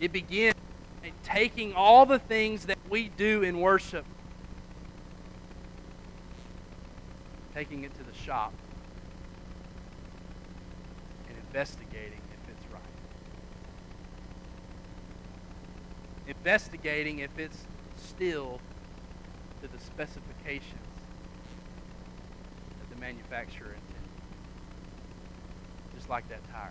[0.00, 0.54] It begins
[1.02, 4.04] right, taking all the things that we do in worship,
[7.54, 8.52] taking it to the shop,
[11.28, 12.82] and investigating if it's right.
[16.28, 18.60] Investigating if it's still
[19.62, 20.72] to the specifications
[22.78, 23.98] that the manufacturer intended.
[25.96, 26.70] Just like that tire.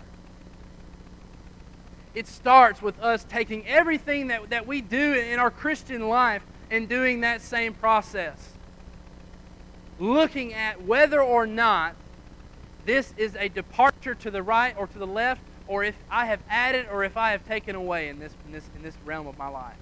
[2.18, 6.42] It starts with us taking everything that, that we do in our Christian life
[6.72, 8.54] and doing that same process.
[10.00, 11.94] Looking at whether or not
[12.86, 16.40] this is a departure to the right or to the left, or if I have
[16.50, 19.38] added or if I have taken away in this, in this, in this realm of
[19.38, 19.78] my life.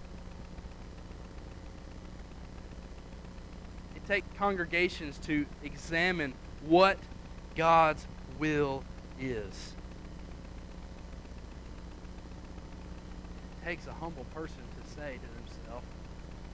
[3.96, 6.34] It takes congregations to examine
[6.68, 6.98] what
[7.56, 8.06] God's
[8.38, 8.84] will
[9.22, 9.76] is.
[13.55, 15.86] It takes a humble person to say to themselves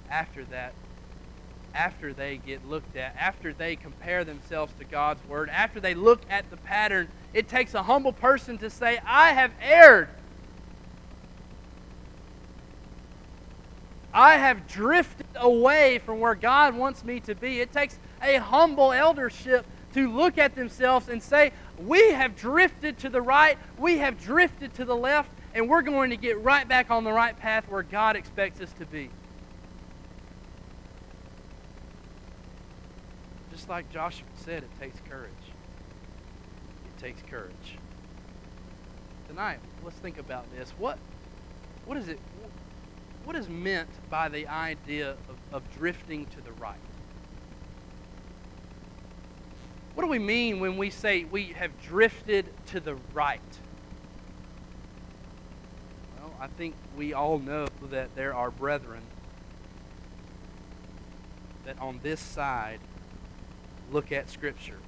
[0.10, 0.74] after that
[1.74, 6.22] after they get looked at, after they compare themselves to God's word, after they look
[6.30, 10.10] at the pattern, it takes a humble person to say, I have erred.
[14.14, 17.62] I have drifted away from where God wants me to be.
[17.62, 23.10] It takes a humble eldership to look at themselves and say, We have drifted to
[23.10, 26.92] the right, we have drifted to the left, and we're going to get right back
[26.92, 29.10] on the right path where God expects us to be.
[33.52, 35.32] Just like Joshua said, it takes courage.
[36.86, 37.78] It takes courage.
[39.28, 40.72] Tonight, let's think about this.
[40.78, 40.98] What,
[41.86, 42.20] what is it?
[43.24, 46.76] what is meant by the idea of, of drifting to the right?
[49.94, 53.42] What do we mean when we say we have drifted to the right?
[56.42, 59.04] I think we all know that there are brethren
[61.66, 62.80] that on this side
[63.92, 64.80] look at Scripture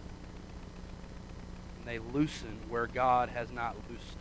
[1.78, 4.18] and they loosen where God has not loosed.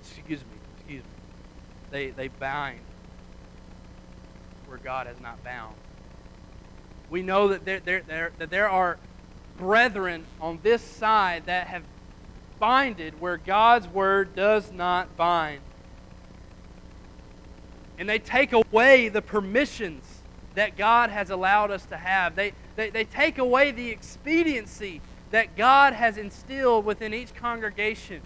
[0.00, 1.10] Excuse me, excuse me.
[1.90, 2.80] They, they bind
[4.66, 5.74] where God has not bound.
[7.10, 8.96] We know that there, there, there, that there are
[9.58, 11.82] brethren on this side that have
[12.58, 15.60] binded where God's word does not bind.
[17.98, 20.04] And they take away the permissions
[20.54, 22.36] that God has allowed us to have.
[22.36, 28.22] They, they, they take away the expediency that God has instilled within each congregation.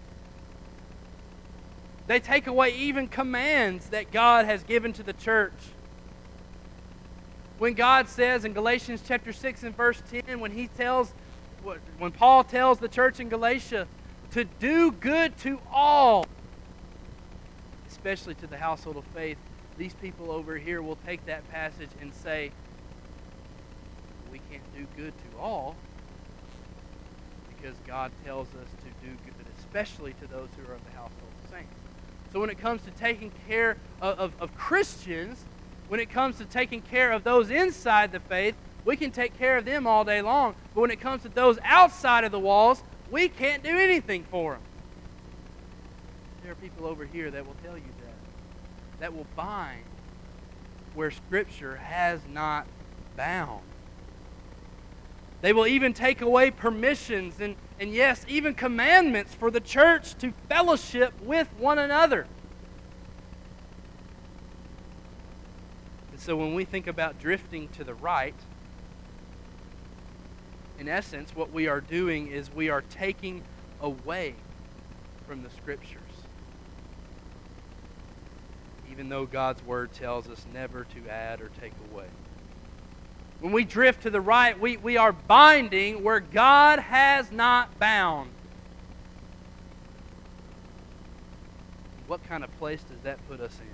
[2.07, 5.53] They take away even commands that God has given to the church
[7.63, 11.13] when God says in Galatians chapter 6 and verse 10, when he tells,
[11.97, 13.87] when Paul tells the church in Galatia
[14.33, 16.27] to do good to all,
[17.89, 19.39] especially to the household of faith,
[19.83, 22.53] these people over here will take that passage and say,
[24.31, 25.75] we can't do good to all
[27.49, 31.33] because God tells us to do good, especially to those who are of the household
[31.43, 31.75] of saints.
[32.33, 35.45] So when it comes to taking care of, of, of Christians,
[35.89, 38.55] when it comes to taking care of those inside the faith,
[38.85, 40.55] we can take care of them all day long.
[40.77, 44.53] But when it comes to those outside of the walls, we can't do anything for
[44.53, 44.63] them.
[46.45, 47.83] There are people over here that will tell you
[49.03, 49.13] that.
[49.13, 49.83] Will bind
[50.95, 52.67] where Scripture has not
[53.17, 53.63] bound.
[55.41, 60.33] They will even take away permissions and, and yes, even commandments for the church to
[60.49, 62.29] fellowship with one another.
[66.13, 68.37] And so when we think about drifting to the right,
[70.79, 73.43] in essence, what we are doing is we are taking
[73.81, 74.37] away
[75.27, 76.02] from the Scriptures.
[78.93, 82.05] Even though God's Word tells us never to add or take away.
[83.41, 88.29] When we drift to the right, we, we are binding where God has not bound.
[92.07, 93.67] What kind of place does that put us in?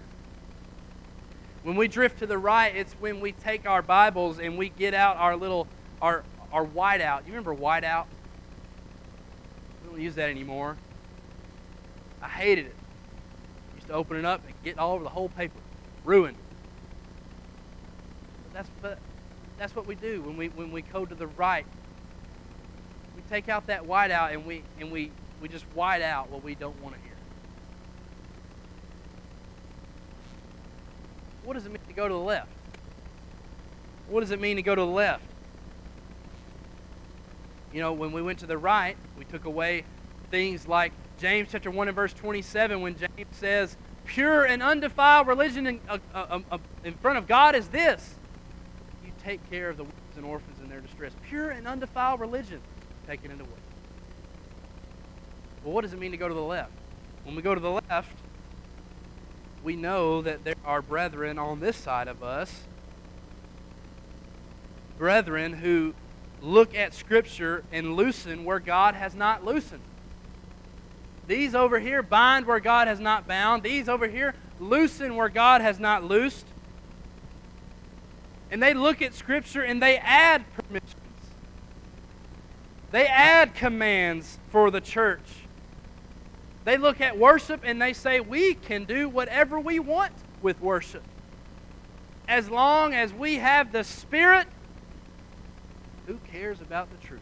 [1.65, 4.95] When we drift to the right, it's when we take our Bibles and we get
[4.95, 5.67] out our little,
[6.01, 7.27] our, our whiteout.
[7.27, 8.05] You remember whiteout?
[9.83, 10.77] We don't use that anymore.
[12.23, 12.77] I hated it.
[13.89, 15.59] To open it up and get all over the whole paper.
[16.05, 16.37] Ruined.
[18.45, 18.99] But that's, but
[19.59, 21.67] that's what we do when we, when we go to the right.
[23.17, 25.11] We take out that whiteout and we, and we,
[25.41, 27.09] we just white out what we don't want to hear.
[31.49, 32.51] what does it mean to go to the left?
[34.11, 35.25] What does it mean to go to the left?
[37.73, 39.85] You know, when we went to the right, we took away
[40.31, 45.67] things like James chapter 1 and verse 27 when James says, pure and undefiled religion
[45.67, 48.15] in, uh, uh, uh, in front of God is this
[49.05, 51.13] you take care of the widows and orphans in their distress.
[51.29, 52.61] Pure and undefiled religion,
[53.07, 53.51] taking it away.
[55.65, 56.73] Well, what does it mean to go to the left?
[57.25, 58.17] When we go to the left,
[59.65, 62.63] we know that there are brethren on this side of us,
[64.97, 65.95] brethren who
[66.41, 69.83] look at Scripture and loosen where God has not loosened.
[71.29, 73.63] These over here bind where God has not bound.
[73.63, 76.47] These over here loosen where God has not loosed.
[78.51, 80.95] And they look at Scripture and they add permissions.
[82.91, 85.45] They add commands for the church.
[86.65, 91.03] They look at worship and they say, we can do whatever we want with worship.
[92.27, 94.47] As long as we have the Spirit,
[96.07, 97.21] who cares about the truth?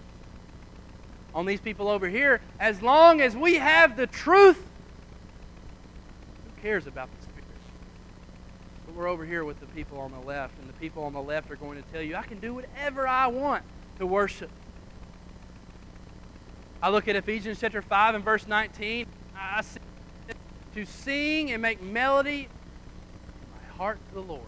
[1.36, 7.08] On these people over here, as long as we have the truth, who cares about
[7.16, 7.44] the Spirit?
[8.86, 11.22] But we're over here with the people on the left, and the people on the
[11.22, 13.62] left are going to tell you, I can do whatever I want
[13.98, 14.50] to worship.
[16.82, 19.06] I look at Ephesians chapter 5 and verse 19.
[19.36, 19.78] I see
[20.74, 22.48] to sing and make melody
[23.54, 24.42] my heart to the Lord.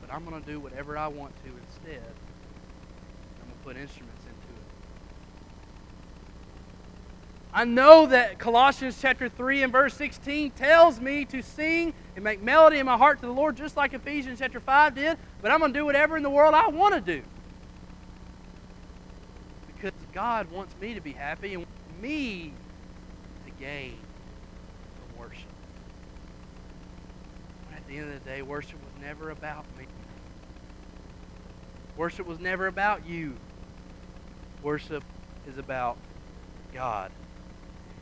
[0.00, 2.12] But I'm going to do whatever I want to instead.
[3.40, 4.36] I'm going to put instruments into it.
[7.52, 12.40] I know that Colossians chapter 3 and verse 16 tells me to sing and make
[12.40, 15.58] melody in my heart to the Lord just like Ephesians chapter 5 did, but I'm
[15.58, 17.22] going to do whatever in the world I want to do.
[19.66, 21.66] Because God wants me to be happy and
[22.00, 22.52] me
[23.44, 23.96] to gain
[24.94, 25.48] from worship.
[27.68, 29.86] But at the end of the day, worship was never about me.
[31.96, 33.34] Worship was never about you.
[34.62, 35.02] Worship
[35.48, 35.96] is about
[36.72, 37.10] God.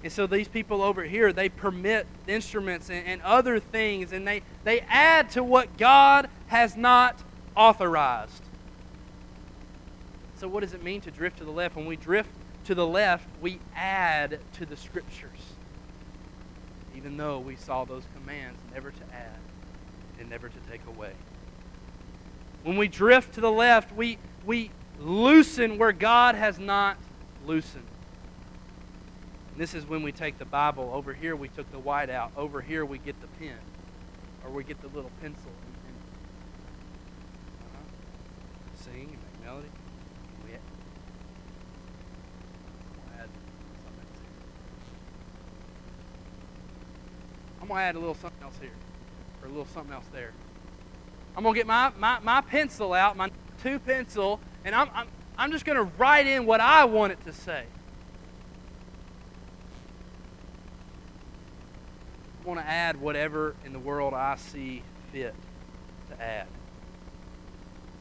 [0.03, 4.43] And so these people over here, they permit instruments and, and, other things, and they,
[4.63, 7.21] they add to what God has not
[7.57, 8.45] authorized.
[10.37, 11.75] So, what does it mean to drift to the left?
[11.75, 12.31] When we drift
[12.67, 15.55] to the left, we add to the scriptures.
[16.97, 19.39] Even though we saw those commands never to add
[20.21, 21.13] and never to take away.
[22.63, 24.71] When we drift to the left, we, we
[25.01, 26.99] loosen where God has not
[27.47, 27.88] loosened.
[29.59, 30.91] This is when we take the Bible.
[30.95, 32.33] Over here, we took the white out.
[32.37, 33.59] Over here, we get the pen.
[34.45, 35.51] Or we get the little pencil.
[35.51, 35.95] And,
[37.67, 38.83] Uh-huh.
[38.85, 39.69] Sing and make melody.
[47.69, 48.71] I'm going to add a little something else here,
[49.43, 50.33] or a little something else there.
[51.37, 53.31] I'm going to get my, my, my pencil out, my
[53.63, 55.07] two pencil, and I'm, I'm,
[55.37, 57.65] I'm just going to write in what I want it to say.
[62.49, 64.83] Want to add whatever in the world I see
[65.13, 65.35] fit
[66.09, 66.47] to add.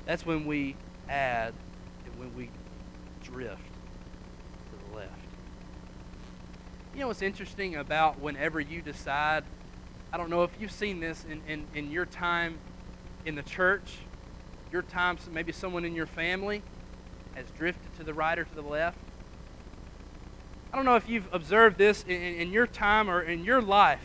[0.06, 0.78] That's when we
[1.10, 1.54] add
[2.06, 2.50] and when we
[3.22, 5.12] drift to the left.
[6.94, 9.44] You know what's interesting about whenever you decide
[10.14, 12.58] I don't know if you've seen this in, in, in your time
[13.26, 13.98] in the church,
[14.72, 16.62] your time, maybe someone in your family
[17.36, 18.98] has drifted to the right or to the left.
[20.72, 24.00] I don't know if you've observed this in, in your time or in your life.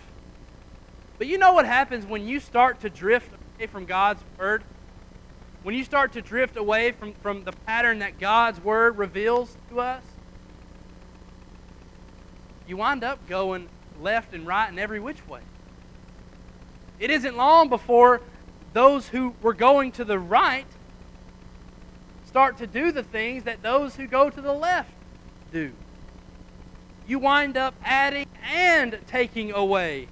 [1.22, 4.64] But you know what happens when you start to drift away from God's Word?
[5.62, 9.78] When you start to drift away from, from the pattern that God's Word reveals to
[9.78, 10.02] us?
[12.66, 13.68] You wind up going
[14.00, 15.42] left and right and every which way.
[16.98, 18.20] It isn't long before
[18.72, 20.66] those who were going to the right
[22.26, 24.90] start to do the things that those who go to the left
[25.52, 25.70] do.
[27.06, 30.08] You wind up adding and taking away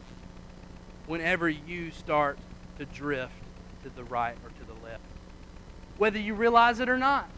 [1.11, 2.39] whenever you start
[2.79, 3.33] to drift
[3.83, 5.03] to the right or to the left,
[5.99, 7.29] whether you realize it or not.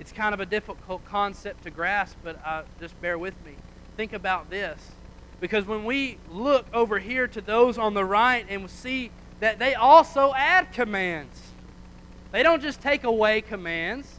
[0.00, 3.56] It's kind of a difficult concept to grasp, but uh, just bear with me.
[3.98, 4.92] Think about this
[5.38, 9.10] because when we look over here to those on the right and see
[9.40, 11.52] that they also add commands,
[12.30, 14.18] they don't just take away commands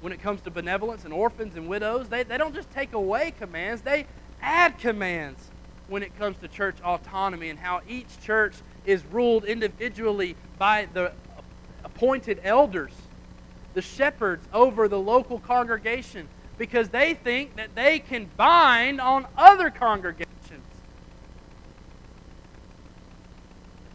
[0.00, 2.08] when it comes to benevolence and orphans and widows.
[2.08, 4.06] They, they don't just take away commands, they
[4.40, 5.50] add commands
[5.88, 11.12] when it comes to church autonomy and how each church is ruled individually by the
[11.84, 12.92] appointed elders,
[13.74, 19.70] the shepherds over the local congregation because they think that they can bind on other
[19.70, 20.28] congregations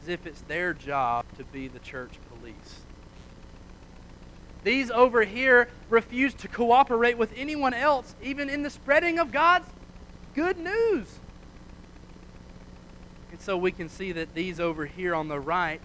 [0.01, 2.81] as if it's their job to be the church police.
[4.63, 9.67] These over here refuse to cooperate with anyone else, even in the spreading of God's
[10.33, 11.19] good news.
[13.43, 15.81] So we can see that these over here on the right,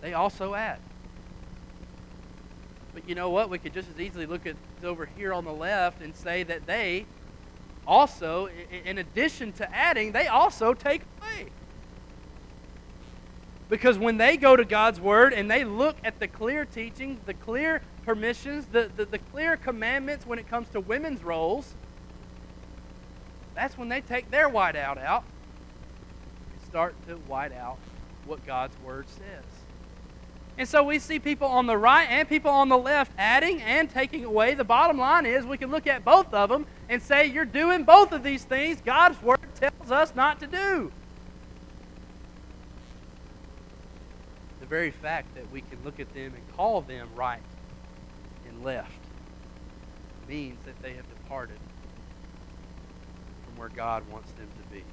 [0.00, 0.80] they also add.
[2.92, 3.48] But you know what?
[3.48, 6.66] We could just as easily look at over here on the left and say that
[6.66, 7.06] they
[7.86, 8.48] also,
[8.84, 11.46] in addition to adding, they also take away.
[13.68, 17.34] Because when they go to God's Word and they look at the clear teachings, the
[17.34, 21.74] clear permissions, the, the, the, clear commandments when it comes to women's roles,
[23.54, 25.39] that's when they take their whiteout out and
[26.70, 27.78] start to white out
[28.26, 29.44] what God's Word says.
[30.56, 33.90] And so we see people on the right and people on the left adding and
[33.90, 34.54] taking away.
[34.54, 37.82] The bottom line is we can look at both of them and say, You're doing
[37.82, 40.92] both of these things God's Word tells us not to do.
[44.60, 47.40] The very fact that we can look at them and call them right
[48.48, 48.92] and left
[50.28, 51.58] means that they have departed
[53.44, 54.84] from where God wants them to be.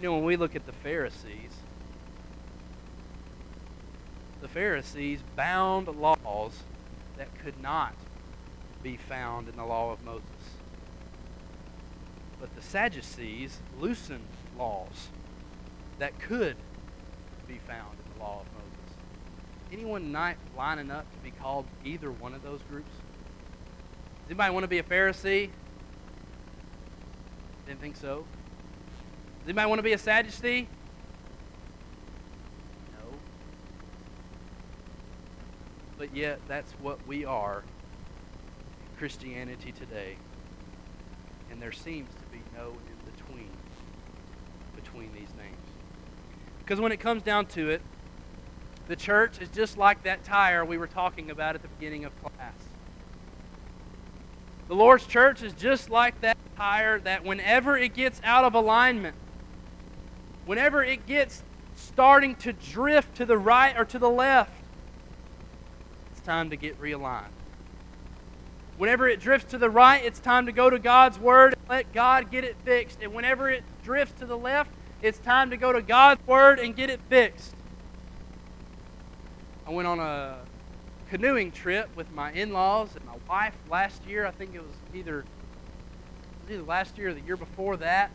[0.00, 1.52] You know, when we look at the Pharisees,
[4.40, 6.62] the Pharisees bound laws
[7.18, 7.94] that could not
[8.82, 10.24] be found in the law of Moses.
[12.40, 14.24] But the Sadducees loosened
[14.58, 15.08] laws
[15.98, 16.56] that could
[17.46, 18.96] be found in the law of Moses.
[19.70, 22.90] Anyone not lining up to be called either one of those groups?
[22.90, 25.50] Does anybody want to be a Pharisee?
[27.66, 28.24] Didn't think so.
[29.50, 30.68] Anybody want to be a Sadducee?
[32.92, 33.18] No.
[35.98, 37.64] But yet that's what we are
[38.80, 40.14] in Christianity today.
[41.50, 43.50] And there seems to be no in between
[44.76, 45.66] between these names.
[46.60, 47.82] Because when it comes down to it,
[48.86, 52.12] the church is just like that tire we were talking about at the beginning of
[52.22, 52.54] class.
[54.68, 59.16] The Lord's church is just like that tire that whenever it gets out of alignment,
[60.50, 61.44] whenever it gets
[61.76, 64.50] starting to drift to the right or to the left,
[66.10, 67.30] it's time to get realigned.
[68.76, 71.92] Whenever it drifts to the right, it's time to go to God's Word and let
[71.92, 72.98] God get it fixed.
[73.00, 74.72] And whenever it drifts to the left,
[75.02, 77.54] it's time to go to God's Word and get it fixed.
[79.68, 80.38] I went on a
[81.10, 84.26] canoeing trip with my in laws and my wife last year.
[84.26, 85.26] I think it was either, it
[86.42, 88.10] was either last year or the year before that.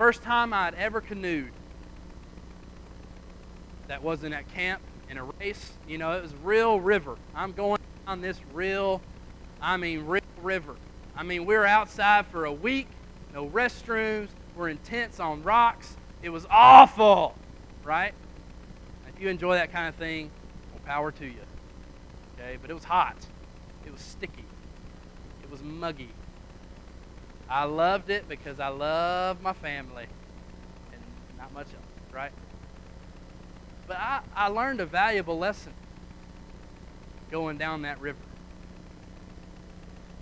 [0.00, 1.52] First time I'd ever canoed.
[3.86, 4.80] That wasn't at camp
[5.10, 5.72] in a race.
[5.86, 7.18] You know, it was real river.
[7.34, 9.02] I'm going on this real,
[9.60, 10.76] I mean, real river.
[11.14, 12.88] I mean, we were outside for a week,
[13.34, 14.30] no restrooms.
[14.56, 15.98] We're in tents on rocks.
[16.22, 17.34] It was awful,
[17.84, 18.14] right?
[19.06, 20.30] If you enjoy that kind of thing,
[20.72, 21.42] well, power to you.
[22.38, 23.18] Okay, but it was hot.
[23.84, 24.46] It was sticky.
[25.42, 26.08] It was muggy.
[27.50, 30.06] I loved it because I love my family
[30.92, 31.02] and
[31.36, 32.30] not much else, right?
[33.88, 35.72] But I, I learned a valuable lesson
[37.30, 38.18] going down that river.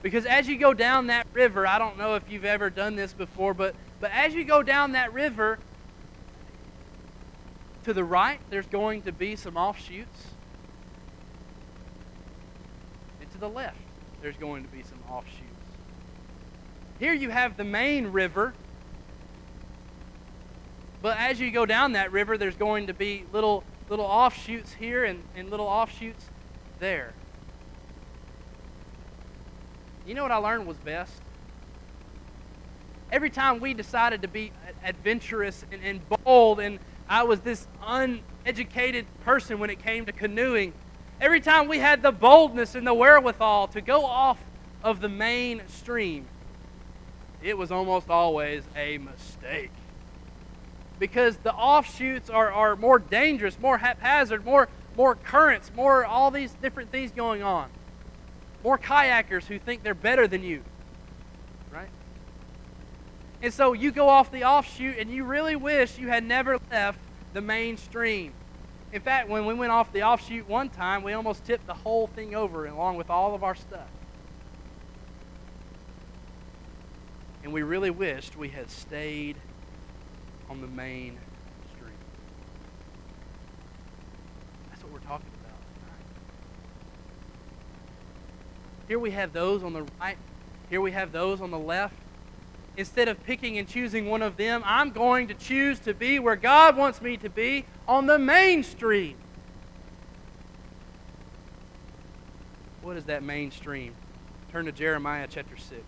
[0.00, 3.12] Because as you go down that river, I don't know if you've ever done this
[3.12, 5.58] before, but, but as you go down that river,
[7.84, 10.28] to the right, there's going to be some offshoots.
[13.20, 13.76] And to the left,
[14.22, 15.57] there's going to be some offshoots.
[16.98, 18.54] Here you have the main river
[21.00, 25.04] but as you go down that river, there's going to be little little offshoots here
[25.04, 26.28] and, and little offshoots
[26.78, 27.14] there.
[30.06, 31.14] You know what I learned was best?
[33.10, 34.52] Every time we decided to be
[34.84, 36.78] adventurous and, and bold, and
[37.08, 40.74] I was this uneducated person when it came to canoeing,
[41.18, 44.38] every time we had the boldness and the wherewithal to go off
[44.82, 46.26] of the main stream,
[47.42, 49.70] it was almost always a mistake
[50.98, 56.52] because the offshoots are, are more dangerous, more haphazard, more, more currents, more all these
[56.60, 57.70] different things going on.
[58.64, 60.62] More kayakers who think they're better than you.
[61.72, 61.88] Right?
[63.42, 66.98] And so you go off the offshoot and you really wish you had never left
[67.32, 68.32] the mainstream.
[68.92, 72.08] In fact, when we went off the offshoot one time, we almost tipped the whole
[72.08, 73.86] thing over along with all of our stuff.
[77.48, 79.34] And we really wished we had stayed
[80.50, 81.16] on the main
[81.74, 81.94] street.
[84.68, 86.04] That's what we're talking about tonight.
[88.86, 90.18] Here we have those on the right.
[90.68, 91.94] Here we have those on the left.
[92.76, 96.36] Instead of picking and choosing one of them, I'm going to choose to be where
[96.36, 99.16] God wants me to be on the main street.
[102.82, 103.94] What is that mainstream?
[104.52, 105.80] Turn to Jeremiah chapter 6.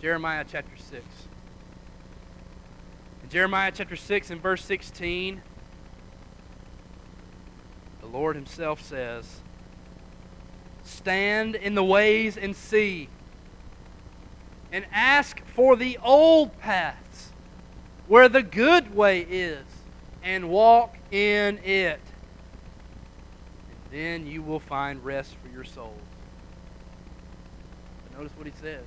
[0.00, 1.04] Jeremiah chapter 6.
[3.22, 5.40] In Jeremiah chapter 6 and verse 16,
[8.02, 9.40] the Lord Himself says,
[10.84, 13.08] Stand in the ways and see,
[14.70, 17.32] and ask for the old paths
[18.06, 19.64] where the good way is,
[20.22, 22.00] and walk in it.
[23.70, 25.98] And then you will find rest for your souls.
[28.04, 28.84] But notice what He says.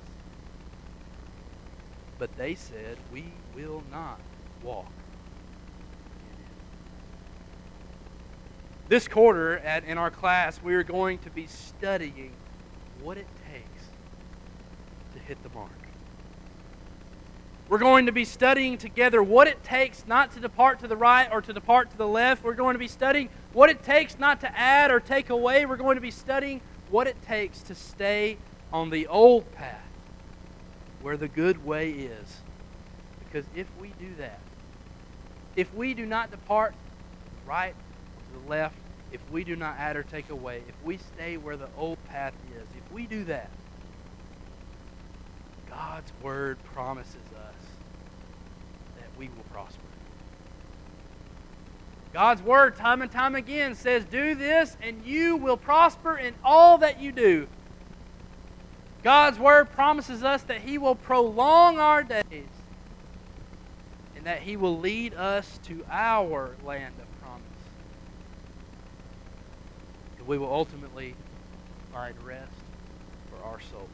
[2.20, 3.24] But they said, We
[3.56, 4.20] will not
[4.62, 4.92] walk.
[8.88, 12.32] This quarter at, in our class, we are going to be studying
[13.02, 13.86] what it takes
[15.14, 15.70] to hit the mark.
[17.70, 21.28] We're going to be studying together what it takes not to depart to the right
[21.32, 22.44] or to depart to the left.
[22.44, 25.64] We're going to be studying what it takes not to add or take away.
[25.64, 26.60] We're going to be studying
[26.90, 28.36] what it takes to stay
[28.72, 29.89] on the old path
[31.02, 32.40] where the good way is.
[33.24, 34.40] Because if we do that,
[35.56, 36.74] if we do not depart
[37.46, 38.76] right to the left,
[39.12, 42.34] if we do not add or take away, if we stay where the old path
[42.56, 43.50] is, if we do that,
[45.68, 47.54] God's word promises us
[48.96, 49.80] that we will prosper.
[52.12, 56.78] God's word, time and time again, says, Do this, and you will prosper in all
[56.78, 57.46] that you do.
[59.02, 62.48] God's word promises us that He will prolong our days
[64.16, 67.42] and that He will lead us to our land of promise.
[70.18, 71.14] And we will ultimately
[71.92, 72.52] find rest
[73.30, 73.88] for our souls.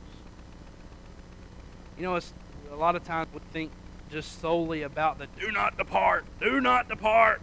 [1.96, 2.34] You know, it's,
[2.72, 3.70] a lot of times we think
[4.10, 7.40] just solely about the do not depart, do not depart,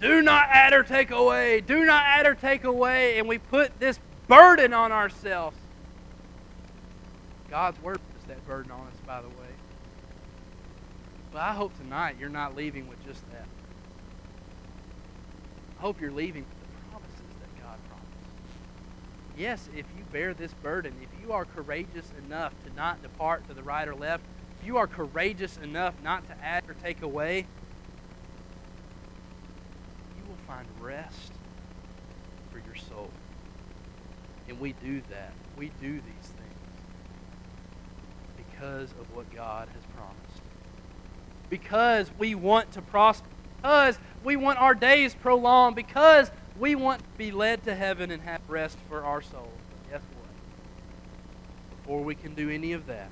[0.00, 3.78] do not add or take away, do not add or take away, and we put
[3.80, 3.98] this
[4.28, 5.56] burden on ourselves.
[7.50, 9.34] God's word puts that burden on us, by the way.
[11.32, 13.46] But I hope tonight you're not leaving with just that.
[15.78, 18.08] I hope you're leaving with the promises that God promised.
[19.36, 23.54] Yes, if you bear this burden, if you are courageous enough to not depart to
[23.54, 24.24] the right or left,
[24.60, 27.46] if you are courageous enough not to add or take away,
[30.16, 31.32] you will find rest
[32.50, 33.10] for your soul.
[34.48, 35.32] And we do that.
[35.56, 36.37] We do these things
[38.58, 40.42] because of what God has promised
[41.50, 43.26] because we want to prosper,
[43.60, 48.22] because we want our days prolonged, because we want to be led to heaven and
[48.22, 49.48] have rest for our souls.
[49.70, 50.30] But guess what?
[51.82, 53.10] Before we can do any of that,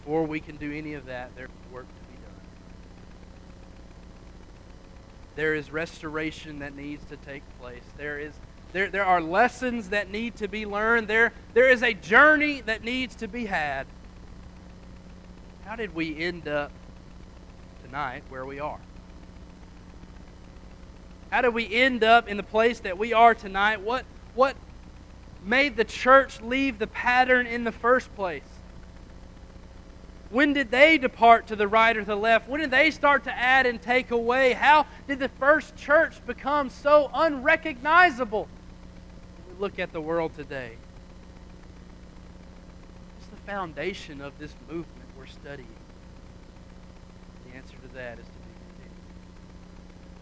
[0.00, 2.34] before we can do any of that, there's work to be done.
[5.36, 7.84] There is restoration that needs to take place.
[7.96, 8.32] There is
[8.72, 11.08] there, there are lessons that need to be learned.
[11.08, 13.86] There, there is a journey that needs to be had.
[15.64, 16.70] How did we end up
[17.82, 18.80] tonight where we are?
[21.30, 23.80] How did we end up in the place that we are tonight?
[23.80, 24.04] What,
[24.34, 24.56] what
[25.44, 28.42] made the church leave the pattern in the first place?
[30.30, 32.48] When did they depart to the right or the left?
[32.48, 34.52] When did they start to add and take away?
[34.52, 38.48] How did the first church become so unrecognizable?
[39.60, 40.72] Look at the world today.
[43.14, 44.86] What's the foundation of this movement?
[45.18, 45.68] we're studying?
[47.46, 48.38] The answer to that is to be
[48.68, 49.02] continued.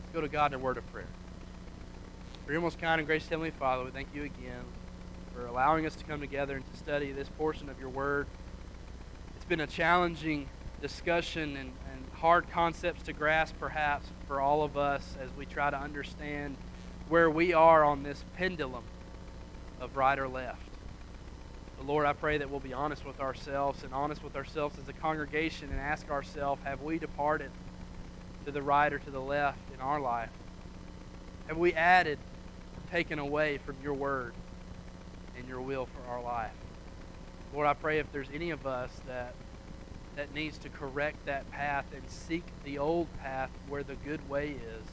[0.03, 1.07] Let's go to God in a word of prayer.
[2.45, 4.64] For your most kind and gracious Heavenly Father, we thank you again
[5.32, 8.26] for allowing us to come together and to study this portion of your word.
[9.36, 10.49] It's been a challenging
[10.82, 15.70] discussion and, and hard concepts to grasp, perhaps, for all of us as we try
[15.70, 16.57] to understand
[17.09, 18.82] where we are on this pendulum
[19.81, 20.62] of right or left.
[21.76, 24.89] But Lord, I pray that we'll be honest with ourselves and honest with ourselves as
[24.89, 27.51] a congregation and ask ourselves have we departed
[28.45, 30.31] to the right or to the left in our life?
[31.47, 32.18] Have we added,
[32.91, 34.35] taken away from your word
[35.37, 36.53] and your will for our life?
[37.55, 39.35] Lord, I pray if there's any of us that
[40.18, 44.49] that needs to correct that path and seek the old path where the good way
[44.49, 44.87] is,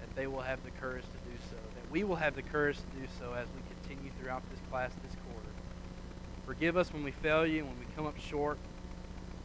[0.00, 1.56] that they will have the courage to do so.
[1.56, 3.60] That we will have the courage to do so as we
[4.28, 5.48] throughout this class this quarter.
[6.44, 8.58] Forgive us when we fail you and when we come up short.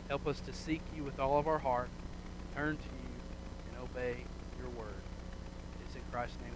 [0.09, 1.87] Help us to seek you with all of our heart,
[2.53, 4.17] turn to you, and obey
[4.59, 5.01] your word.
[5.85, 6.52] It's in Christ's name.